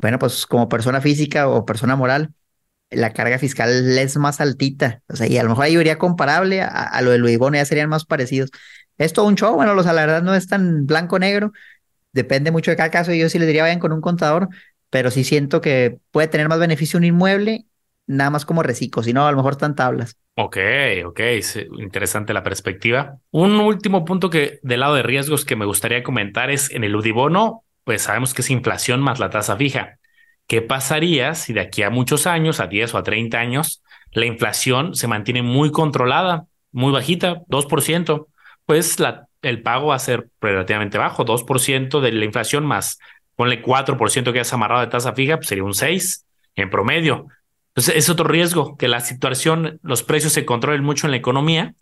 bueno, 0.00 0.18
pues 0.18 0.46
como 0.46 0.68
persona 0.68 1.00
física 1.00 1.48
o 1.48 1.64
persona 1.64 1.96
moral, 1.96 2.32
la 2.90 3.12
carga 3.12 3.38
fiscal 3.38 3.98
es 3.98 4.16
más 4.16 4.40
altita. 4.40 5.02
O 5.08 5.16
sea, 5.16 5.26
y 5.26 5.38
a 5.38 5.42
lo 5.42 5.50
mejor 5.50 5.64
ahí 5.64 5.76
iría 5.76 5.98
comparable 5.98 6.62
a, 6.62 7.00
lo 7.02 7.10
de 7.10 7.18
Luis 7.18 7.38
ya 7.52 7.64
serían 7.64 7.88
más 7.88 8.04
parecidos. 8.04 8.50
Es 8.98 9.12
todo 9.12 9.26
un 9.26 9.36
show, 9.36 9.54
bueno, 9.54 9.74
los, 9.74 9.86
la 9.86 9.92
verdad 9.92 10.22
no 10.22 10.34
es 10.34 10.46
tan 10.46 10.86
blanco-negro, 10.86 11.52
depende 12.12 12.50
mucho 12.50 12.70
de 12.70 12.76
cada 12.76 12.90
caso. 12.90 13.12
Yo 13.12 13.28
sí 13.28 13.38
les 13.38 13.46
diría 13.46 13.62
vayan 13.62 13.78
con 13.78 13.92
un 13.92 14.00
contador, 14.00 14.48
pero 14.90 15.10
sí 15.10 15.24
siento 15.24 15.60
que 15.60 15.98
puede 16.10 16.28
tener 16.28 16.48
más 16.48 16.58
beneficio 16.58 16.98
un 16.98 17.04
inmueble, 17.04 17.66
nada 18.06 18.30
más 18.30 18.44
como 18.44 18.62
reciclo, 18.62 19.02
si 19.02 19.12
no, 19.12 19.26
a 19.26 19.30
lo 19.30 19.36
mejor 19.36 19.52
están 19.52 19.74
tablas. 19.74 20.16
Ok, 20.34 20.56
ok, 21.04 21.20
interesante 21.78 22.32
la 22.32 22.42
perspectiva. 22.42 23.18
Un 23.30 23.60
último 23.60 24.04
punto 24.04 24.30
que 24.30 24.58
del 24.62 24.80
lado 24.80 24.94
de 24.94 25.02
riesgos 25.02 25.44
que 25.44 25.56
me 25.56 25.66
gustaría 25.66 26.02
comentar 26.02 26.50
es 26.50 26.70
en 26.70 26.82
el 26.82 26.96
Udibono, 26.96 27.64
pues 27.90 28.02
sabemos 28.02 28.34
que 28.34 28.42
es 28.42 28.50
inflación 28.50 29.00
más 29.00 29.18
la 29.18 29.30
tasa 29.30 29.56
fija. 29.56 29.98
¿Qué 30.46 30.62
pasaría 30.62 31.34
si 31.34 31.52
de 31.52 31.58
aquí 31.58 31.82
a 31.82 31.90
muchos 31.90 32.28
años, 32.28 32.60
a 32.60 32.68
10 32.68 32.94
o 32.94 32.98
a 32.98 33.02
30 33.02 33.36
años, 33.36 33.82
la 34.12 34.26
inflación 34.26 34.94
se 34.94 35.08
mantiene 35.08 35.42
muy 35.42 35.72
controlada, 35.72 36.46
muy 36.70 36.92
bajita, 36.92 37.42
2%? 37.48 38.28
Pues 38.64 38.96
el 39.42 39.62
pago 39.62 39.88
va 39.88 39.96
a 39.96 39.98
ser 39.98 40.28
relativamente 40.40 40.98
bajo, 40.98 41.24
2% 41.24 42.00
de 42.00 42.12
la 42.12 42.24
inflación 42.24 42.64
más, 42.64 43.00
ponle 43.34 43.60
4% 43.60 44.32
que 44.32 44.38
has 44.38 44.52
amarrado 44.52 44.82
de 44.82 44.86
tasa 44.86 45.12
fija, 45.12 45.38
pues 45.38 45.48
sería 45.48 45.64
un 45.64 45.74
6 45.74 46.26
en 46.54 46.70
promedio. 46.70 47.26
Entonces 47.70 47.96
es 47.96 48.08
otro 48.08 48.28
riesgo, 48.28 48.76
que 48.76 48.86
la 48.86 49.00
situación, 49.00 49.80
los 49.82 50.04
precios 50.04 50.32
se 50.32 50.44
controlen 50.44 50.84
mucho 50.84 51.08
en 51.08 51.10
la 51.10 51.16
economía, 51.16 51.74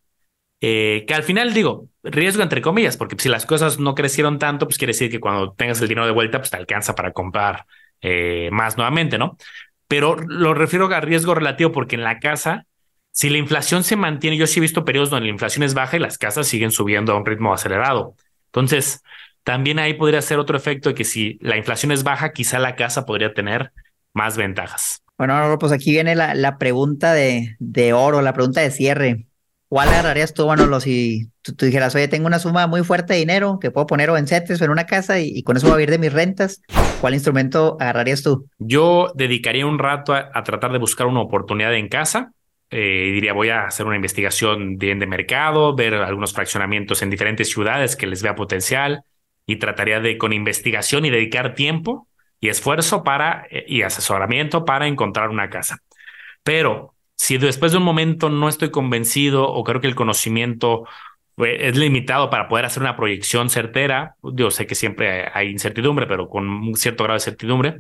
eh, 0.61 1.05
que 1.07 1.15
al 1.15 1.23
final 1.23 1.55
digo, 1.55 1.89
riesgo 2.03 2.43
entre 2.43 2.63
comillas, 2.63 2.97
porque 2.97 3.17
si 3.19 3.29
las 3.29 3.47
cosas 3.47 3.79
no 3.79 3.95
crecieron 3.95 4.39
tanto, 4.39 4.67
pues 4.67 4.79
quiere 4.79 4.93
decir 4.93 5.11
que 5.11 5.21
cuando 5.21 5.53
tengas 5.53 5.81
el 5.81 5.89
dinero 5.89 6.07
de 6.07 6.13
vuelta, 6.13 6.39
pues 6.39 6.51
te 6.51 6.57
alcanza 6.57 6.95
para 6.95 7.13
comprar 7.13 7.67
eh, 8.01 8.49
más 8.53 8.77
nuevamente, 8.77 9.19
¿no? 9.19 9.37
Pero 9.87 10.17
lo 10.17 10.55
refiero 10.55 10.93
a 10.93 11.01
riesgo 11.01 11.35
relativo 11.35 11.73
porque 11.73 11.97
en 11.97 12.05
la 12.05 12.19
casa, 12.19 12.67
si 13.11 13.31
la 13.31 13.39
inflación 13.39 13.85
se 13.85 13.97
mantiene, 13.97 14.37
yo 14.37 14.47
sí 14.47 14.59
he 14.59 14.63
visto 14.63 14.85
periodos 14.85 15.11
donde 15.11 15.27
la 15.27 15.33
inflación 15.33 15.63
es 15.63 15.75
baja 15.75 15.97
y 15.97 16.01
las 16.01 16.19
casas 16.19 16.47
siguen 16.47 16.71
subiendo 16.71 17.13
a 17.13 17.17
un 17.17 17.25
ritmo 17.25 17.55
acelerado. 17.55 18.15
Entonces, 18.47 19.03
también 19.45 19.79
ahí 19.79 19.95
podría 19.95 20.21
ser 20.23 20.39
otro 20.39 20.57
efecto 20.57 20.91
de 20.91 20.95
que 20.95 21.05
si 21.05 21.39
la 21.41 21.57
inflación 21.57 21.93
es 21.93 22.03
baja, 22.03 22.33
quizá 22.33 22.59
la 22.59 22.77
casa 22.77 23.07
podría 23.07 23.33
tener 23.33 23.73
más 24.13 24.37
ventajas. 24.37 25.03
Bueno, 25.17 25.57
pues 25.59 25.73
aquí 25.73 25.91
viene 25.91 26.15
la, 26.15 26.35
la 26.35 26.59
pregunta 26.59 27.13
de, 27.13 27.57
de 27.59 27.93
oro, 27.93 28.21
la 28.21 28.35
pregunta 28.35 28.61
de 28.61 28.71
cierre. 28.71 29.28
¿Cuál 29.69 29.89
agarrarías 29.89 30.33
tú, 30.33 30.47
Manolo, 30.47 30.81
si 30.81 31.31
tú, 31.43 31.67
dijeras, 31.67 31.95
oye, 31.95 32.09
tengo 32.09 32.27
una 32.27 32.39
suma 32.39 32.67
muy 32.67 32.83
fuerte 32.85 33.13
de 33.13 33.19
dinero 33.19 33.59
que 33.61 33.71
puedo 33.71 33.87
poner 33.87 34.09
o 34.09 34.17
en 34.17 34.27
CETES 34.27 34.63
o 34.63 34.65
en 34.65 34.71
una 34.71 34.87
casa 34.87 35.21
y, 35.21 35.43
con 35.43 35.59
eso 35.59 35.67
voy 35.67 35.75
a 35.75 35.77
vivir 35.77 35.91
de 35.91 35.99
mis 35.99 36.13
rentas? 36.13 36.63
¿Cuál 37.03 37.13
instrumento 37.13 37.77
agarrarías 37.79 38.23
tú? 38.23 38.49
Yo 38.59 39.13
dedicaría 39.15 39.67
un 39.67 39.79
rato 39.79 40.15
a, 40.15 40.43
tratar 40.43 40.73
de 40.73 40.79
buscar 40.79 41.07
una 41.07 41.21
oportunidad 41.21 41.75
en 41.75 41.89
casa. 41.89 42.33
Eh, 42.71 43.11
diría, 43.13 43.35
voy 43.35 43.51
a 43.51 43.67
hacer 43.67 43.85
una 43.85 43.97
investigación 43.97 44.79
bien 44.79 44.99
de 45.01 45.07
mercado, 45.07 45.75
ver 45.75 45.95
algunos 45.95 46.33
fraccionamientos 46.33 47.03
en 47.03 47.11
diferentes 47.11 47.51
ciudades 47.51 47.95
que 47.95 48.07
les 48.07 48.23
vea 48.23 48.35
potencial 48.35 49.03
y 49.45 49.57
trataría 49.57 50.01
de, 50.01 50.17
con 50.17 50.33
investigación 50.33 51.05
y 51.05 51.11
dedicar 51.11 51.55
tiempo 51.55 52.09
y 52.41 52.49
esfuerzo 52.49 53.05
para 53.05 53.47
eh, 53.51 53.67
y 53.69 53.83
asesoramiento 53.83 54.65
para 54.65 54.87
encontrar 54.87 55.29
una 55.29 55.51
casa. 55.51 55.79
Pero 56.43 56.95
si 57.19 57.37
después 57.37 57.73
de 57.73 57.79
un 57.79 57.85
momento 57.85 58.31
no 58.31 58.49
estoy 58.49 58.71
convencido 58.71 59.47
o 59.49 59.65
creo 59.65 59.81
que 59.81 59.89
el 59.89 59.97
conocimiento 59.97 60.85
es 61.37 61.77
limitado 61.77 62.31
para 62.31 62.49
poder 62.49 62.65
hacer 62.65 62.83
una 62.83 62.97
proyección 62.97 63.51
certera, 63.51 64.15
yo 64.23 64.51
sé 64.51 64.67
que 64.67 64.75
siempre 64.75 65.29
hay 65.35 65.51
incertidumbre, 65.51 66.07
pero 66.07 66.29
con 66.29 66.49
un 66.49 66.77
cierto 66.77 67.05
grado 67.05 67.19
de 67.19 67.25
certidumbre, 67.25 67.79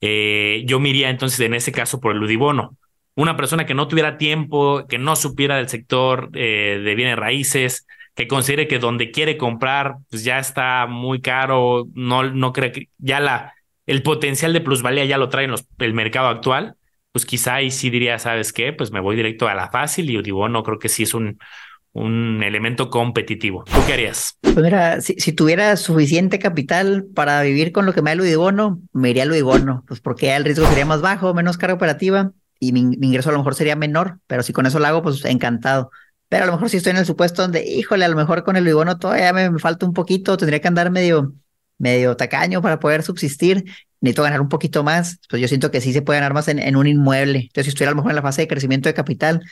eh, 0.00 0.62
yo 0.64 0.80
me 0.80 0.88
iría 0.90 1.10
entonces 1.10 1.40
en 1.40 1.54
ese 1.54 1.72
caso 1.72 2.00
por 2.00 2.12
el 2.12 2.18
Ludibono. 2.18 2.76
Una 3.14 3.36
persona 3.36 3.66
que 3.66 3.74
no 3.74 3.88
tuviera 3.88 4.16
tiempo, 4.16 4.86
que 4.88 4.98
no 4.98 5.16
supiera 5.16 5.56
del 5.56 5.68
sector 5.68 6.30
eh, 6.34 6.80
de 6.82 6.94
bienes 6.94 7.16
raíces, 7.16 7.86
que 8.14 8.28
considere 8.28 8.68
que 8.68 8.78
donde 8.78 9.10
quiere 9.10 9.36
comprar 9.36 9.96
pues 10.08 10.22
ya 10.22 10.38
está 10.38 10.86
muy 10.86 11.20
caro, 11.20 11.86
no, 11.94 12.22
no 12.22 12.52
cree 12.52 12.72
que 12.72 12.88
ya 12.98 13.20
la, 13.20 13.54
el 13.86 14.02
potencial 14.02 14.52
de 14.52 14.60
plusvalía 14.60 15.04
ya 15.04 15.18
lo 15.18 15.28
trae 15.28 15.46
en 15.46 15.54
el 15.78 15.94
mercado 15.94 16.28
actual, 16.28 16.76
pues 17.12 17.26
quizá 17.26 17.56
ahí 17.56 17.70
sí 17.70 17.90
diría, 17.90 18.18
¿sabes 18.18 18.52
qué? 18.52 18.72
Pues 18.72 18.90
me 18.90 19.00
voy 19.00 19.16
directo 19.16 19.46
a 19.46 19.54
la 19.54 19.70
fácil 19.70 20.10
y 20.10 20.20
digo, 20.22 20.48
no 20.48 20.62
creo 20.62 20.78
que 20.78 20.88
sí 20.88 21.02
es 21.02 21.14
un, 21.14 21.38
un 21.92 22.42
elemento 22.42 22.90
competitivo. 22.90 23.64
¿Tú 23.64 23.78
qué 23.86 23.92
harías? 23.92 24.38
Pues 24.40 24.56
mira, 24.56 25.00
si, 25.00 25.32
tuviera 25.32 25.76
suficiente 25.76 26.38
capital 26.38 27.04
para 27.14 27.42
vivir 27.42 27.72
con 27.72 27.86
lo 27.86 27.92
que 27.92 28.02
me 28.02 28.10
da 28.10 28.14
el 28.14 28.22
Udibono, 28.22 28.80
me 28.92 29.10
iría 29.10 29.24
al 29.24 29.30
Udibono, 29.30 29.84
pues 29.86 30.00
porque 30.00 30.34
el 30.34 30.44
riesgo 30.44 30.66
sería 30.66 30.86
más 30.86 31.02
bajo, 31.02 31.34
menos 31.34 31.58
carga 31.58 31.74
operativa 31.74 32.32
y 32.58 32.72
mi, 32.72 32.80
ingreso 32.80 33.28
a 33.28 33.32
lo 33.32 33.38
mejor 33.38 33.54
sería 33.54 33.76
menor, 33.76 34.18
pero 34.26 34.42
si 34.42 34.52
con 34.52 34.66
eso 34.66 34.78
lo 34.78 34.86
hago, 34.86 35.02
pues 35.02 35.24
encantado. 35.24 35.90
Pero 36.28 36.44
a 36.44 36.46
lo 36.46 36.52
mejor 36.52 36.70
si 36.70 36.78
estoy 36.78 36.92
en 36.92 36.96
el 36.96 37.04
supuesto 37.04 37.42
donde, 37.42 37.62
híjole, 37.62 38.06
a 38.06 38.08
lo 38.08 38.16
mejor 38.16 38.42
con 38.42 38.56
el 38.56 38.64
Udibono 38.64 38.98
todavía 38.98 39.32
me 39.34 39.58
falta 39.58 39.84
un 39.84 39.92
poquito, 39.92 40.38
tendría 40.38 40.60
que 40.60 40.68
andar 40.68 40.90
medio, 40.90 41.34
medio 41.82 42.16
tacaño 42.16 42.62
para 42.62 42.78
poder 42.78 43.02
subsistir, 43.02 43.64
necesito 44.00 44.22
ganar 44.22 44.40
un 44.40 44.48
poquito 44.48 44.84
más, 44.84 45.18
pues 45.28 45.42
yo 45.42 45.48
siento 45.48 45.72
que 45.72 45.80
sí 45.80 45.92
se 45.92 46.00
puede 46.00 46.20
ganar 46.20 46.32
más 46.32 46.46
en, 46.46 46.76
un 46.76 46.86
inmueble. 46.86 47.40
Entonces, 47.40 47.64
si 47.64 47.68
estuviera 47.70 47.90
a 47.90 47.92
lo 47.92 47.96
mejor 47.96 48.12
en 48.12 48.16
la 48.16 48.22
fase 48.22 48.42
de 48.42 48.48
crecimiento 48.48 48.88
de 48.88 48.94
capital, 48.94 49.42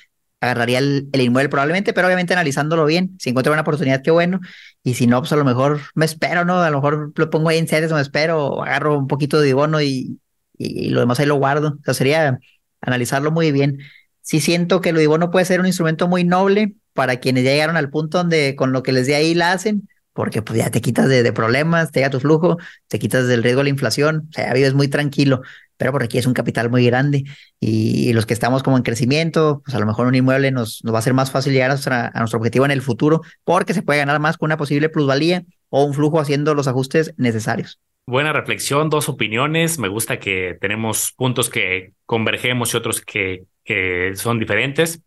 agarraría 0.40 0.78
el, 0.78 1.08
inmueble 1.12 1.48
probablemente, 1.48 1.92
pero 1.92 2.06
obviamente 2.06 2.32
analizándolo 2.32 2.86
bien. 2.86 3.16
Si 3.18 3.30
encuentro 3.30 3.52
una 3.52 3.62
oportunidad, 3.62 4.00
qué 4.02 4.12
bueno. 4.12 4.40
Y 4.84 4.94
si 4.94 5.08
no, 5.08 5.18
pues 5.20 5.32
a 5.32 5.36
lo 5.36 5.44
mejor 5.44 5.80
me 5.94 6.04
espero, 6.04 6.44
¿no? 6.44 6.60
A 6.60 6.70
lo 6.70 6.76
mejor 6.76 7.12
lo 7.16 7.30
pongo 7.30 7.48
ahí 7.48 7.58
en 7.58 7.66
series 7.66 7.92
me 7.92 8.00
espero, 8.00 8.46
o 8.46 8.62
agarro 8.62 8.96
un 8.96 9.08
poquito 9.08 9.40
de 9.40 9.52
bono 9.52 9.82
y, 9.82 10.20
y, 10.56 10.90
lo 10.90 11.00
demás 11.00 11.18
ahí 11.18 11.26
lo 11.26 11.34
guardo. 11.34 11.78
O 11.80 11.84
sea, 11.84 11.94
sería 11.94 12.38
analizarlo 12.80 13.32
muy 13.32 13.50
bien. 13.50 13.80
Sí 14.22 14.40
siento 14.40 14.80
que 14.80 14.90
el 14.90 14.96
Udibono 14.96 15.32
puede 15.32 15.46
ser 15.46 15.58
un 15.58 15.66
instrumento 15.66 16.06
muy 16.06 16.22
noble 16.22 16.74
para 16.94 17.18
quienes 17.18 17.42
ya 17.44 17.50
llegaron 17.50 17.76
al 17.76 17.90
punto 17.90 18.18
donde 18.18 18.54
con 18.56 18.72
lo 18.72 18.82
que 18.84 18.92
les 18.92 19.06
dé 19.08 19.16
ahí 19.16 19.34
la 19.34 19.52
hacen, 19.52 19.88
porque 20.12 20.42
pues 20.42 20.58
ya 20.58 20.70
te 20.70 20.80
quitas 20.80 21.08
de, 21.08 21.32
problemas, 21.32 21.92
te 21.92 22.00
llega 22.00 22.10
tu 22.10 22.20
flujo, 22.20 22.58
te 22.88 22.98
quitas 22.98 23.26
del 23.26 23.42
riesgo 23.42 23.60
de 23.60 23.64
la 23.64 23.70
inflación, 23.70 24.28
o 24.30 24.32
sea, 24.32 24.52
vives 24.52 24.74
muy 24.74 24.88
tranquilo 24.88 25.42
pero 25.80 25.92
por 25.92 26.02
aquí 26.02 26.18
es 26.18 26.26
un 26.26 26.34
capital 26.34 26.68
muy 26.68 26.84
grande 26.84 27.24
y, 27.58 28.12
los 28.12 28.26
que 28.26 28.34
estamos 28.34 28.62
como 28.62 28.76
en 28.76 28.82
crecimiento, 28.82 29.62
pues 29.64 29.74
a 29.74 29.80
lo 29.80 29.86
mejor 29.86 30.06
un 30.06 30.14
inmueble 30.14 30.50
nos, 30.50 30.84
nos 30.84 30.92
va 30.92 30.98
a 30.98 31.02
ser 31.02 31.14
más 31.14 31.30
fácil 31.30 31.54
llegar 31.54 31.70
a, 31.70 32.10
a 32.12 32.18
nuestro 32.18 32.38
objetivo 32.38 32.66
en 32.66 32.70
el 32.70 32.82
futuro 32.82 33.22
porque 33.44 33.72
se 33.72 33.82
puede 33.82 34.00
ganar 34.00 34.20
más 34.20 34.36
con 34.36 34.48
una 34.48 34.58
posible 34.58 34.90
plusvalía 34.90 35.42
o 35.70 35.84
un 35.84 35.94
flujo 35.94 36.20
haciendo 36.20 36.54
los 36.54 36.68
ajustes 36.68 37.14
necesarios. 37.16 37.80
Buena 38.06 38.34
reflexión, 38.34 38.90
dos 38.90 39.08
opiniones. 39.08 39.78
Me 39.78 39.88
gusta 39.88 40.18
que 40.18 40.58
tenemos 40.60 41.12
puntos 41.12 41.48
que 41.48 41.94
convergemos 42.04 42.74
y 42.74 42.76
otros 42.76 43.00
que, 43.00 43.44
que 43.64 44.12
son 44.16 44.38
diferentes. 44.38 45.00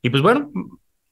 Y 0.00 0.10
pues 0.10 0.22
bueno, 0.22 0.52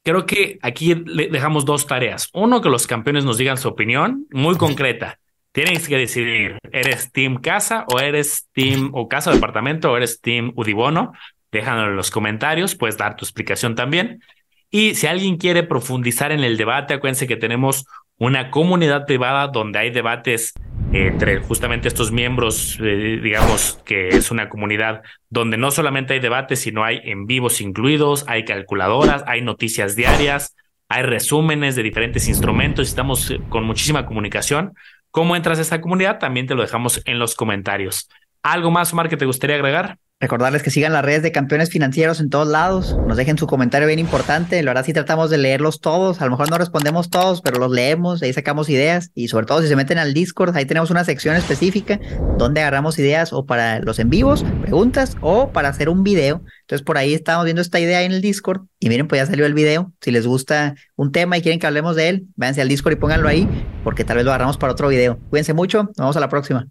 creo 0.02 0.26
que 0.26 0.58
aquí 0.62 0.94
dejamos 0.94 1.64
dos 1.64 1.86
tareas. 1.86 2.28
Uno, 2.32 2.60
que 2.60 2.68
los 2.68 2.86
campeones 2.86 3.24
nos 3.24 3.38
digan 3.38 3.56
su 3.56 3.68
opinión 3.68 4.26
muy 4.30 4.56
concreta. 4.56 5.18
Tienes 5.52 5.86
que 5.86 5.98
decidir, 5.98 6.58
¿eres 6.72 7.12
Team 7.12 7.36
Casa 7.36 7.84
o 7.92 8.00
eres 8.00 8.48
Team 8.52 8.90
o 8.94 9.08
Casa 9.08 9.32
Departamento 9.32 9.92
o 9.92 9.96
eres 9.96 10.20
Team 10.20 10.52
Udibono? 10.56 11.12
Déjalo 11.50 11.90
en 11.90 11.96
los 11.96 12.10
comentarios, 12.10 12.74
puedes 12.74 12.96
dar 12.96 13.16
tu 13.16 13.24
explicación 13.24 13.74
también. 13.74 14.22
Y 14.70 14.94
si 14.94 15.06
alguien 15.06 15.36
quiere 15.36 15.62
profundizar 15.62 16.32
en 16.32 16.40
el 16.40 16.56
debate, 16.56 16.94
acuérdense 16.94 17.26
que 17.26 17.36
tenemos 17.36 17.84
una 18.16 18.50
comunidad 18.50 19.04
privada 19.04 19.48
donde 19.48 19.78
hay 19.78 19.90
debates 19.90 20.54
entre 20.92 21.40
justamente 21.40 21.88
estos 21.88 22.12
miembros, 22.12 22.78
eh, 22.80 23.20
digamos 23.22 23.80
que 23.84 24.08
es 24.08 24.30
una 24.30 24.48
comunidad 24.48 25.02
donde 25.30 25.56
no 25.56 25.70
solamente 25.70 26.14
hay 26.14 26.20
debates, 26.20 26.60
sino 26.60 26.84
hay 26.84 27.00
en 27.04 27.26
vivos 27.26 27.60
incluidos, 27.60 28.24
hay 28.28 28.44
calculadoras, 28.44 29.24
hay 29.26 29.40
noticias 29.40 29.96
diarias, 29.96 30.54
hay 30.88 31.02
resúmenes 31.02 31.76
de 31.76 31.82
diferentes 31.82 32.28
instrumentos, 32.28 32.88
estamos 32.88 33.34
con 33.48 33.64
muchísima 33.64 34.04
comunicación. 34.04 34.74
¿Cómo 35.10 35.36
entras 35.36 35.58
a 35.58 35.62
esta 35.62 35.80
comunidad? 35.80 36.18
También 36.18 36.46
te 36.46 36.54
lo 36.54 36.62
dejamos 36.62 37.00
en 37.06 37.18
los 37.18 37.34
comentarios. 37.34 38.08
¿Algo 38.42 38.70
más, 38.70 38.92
Omar, 38.92 39.08
que 39.08 39.16
te 39.16 39.24
gustaría 39.24 39.56
agregar? 39.56 39.98
Recordarles 40.22 40.62
que 40.62 40.70
sigan 40.70 40.92
las 40.92 41.04
redes 41.04 41.24
de 41.24 41.32
campeones 41.32 41.68
financieros 41.68 42.20
en 42.20 42.30
todos 42.30 42.46
lados. 42.46 42.96
Nos 43.08 43.16
dejen 43.16 43.36
su 43.36 43.48
comentario 43.48 43.88
bien 43.88 43.98
importante. 43.98 44.62
La 44.62 44.70
verdad, 44.70 44.84
sí 44.84 44.92
tratamos 44.92 45.30
de 45.30 45.36
leerlos 45.36 45.80
todos. 45.80 46.22
A 46.22 46.26
lo 46.26 46.30
mejor 46.30 46.48
no 46.48 46.58
respondemos 46.58 47.10
todos, 47.10 47.42
pero 47.42 47.58
los 47.58 47.72
leemos, 47.72 48.22
ahí 48.22 48.32
sacamos 48.32 48.68
ideas. 48.68 49.10
Y 49.16 49.26
sobre 49.26 49.46
todo, 49.46 49.62
si 49.62 49.66
se 49.66 49.74
meten 49.74 49.98
al 49.98 50.14
Discord, 50.14 50.56
ahí 50.56 50.64
tenemos 50.64 50.92
una 50.92 51.02
sección 51.02 51.34
específica 51.34 51.98
donde 52.38 52.60
agarramos 52.60 53.00
ideas 53.00 53.32
o 53.32 53.46
para 53.46 53.80
los 53.80 53.98
en 53.98 54.10
vivos, 54.10 54.44
preguntas, 54.60 55.16
o 55.22 55.50
para 55.50 55.70
hacer 55.70 55.88
un 55.88 56.04
video. 56.04 56.44
Entonces, 56.60 56.84
por 56.84 56.98
ahí 56.98 57.14
estamos 57.14 57.44
viendo 57.44 57.60
esta 57.60 57.80
idea 57.80 58.04
en 58.04 58.12
el 58.12 58.20
Discord. 58.20 58.60
Y 58.78 58.90
miren, 58.90 59.08
pues 59.08 59.20
ya 59.20 59.26
salió 59.26 59.44
el 59.44 59.54
video. 59.54 59.92
Si 60.02 60.12
les 60.12 60.24
gusta 60.24 60.76
un 60.94 61.10
tema 61.10 61.36
y 61.36 61.42
quieren 61.42 61.58
que 61.58 61.66
hablemos 61.66 61.96
de 61.96 62.10
él, 62.10 62.26
váyanse 62.36 62.62
al 62.62 62.68
Discord 62.68 62.92
y 62.92 62.96
pónganlo 62.96 63.26
ahí, 63.26 63.48
porque 63.82 64.04
tal 64.04 64.18
vez 64.18 64.24
lo 64.24 64.30
agarramos 64.30 64.56
para 64.56 64.72
otro 64.72 64.86
video. 64.86 65.18
Cuídense 65.30 65.52
mucho. 65.52 65.82
Nos 65.82 65.96
vemos 65.96 66.16
a 66.16 66.20
la 66.20 66.28
próxima. 66.28 66.68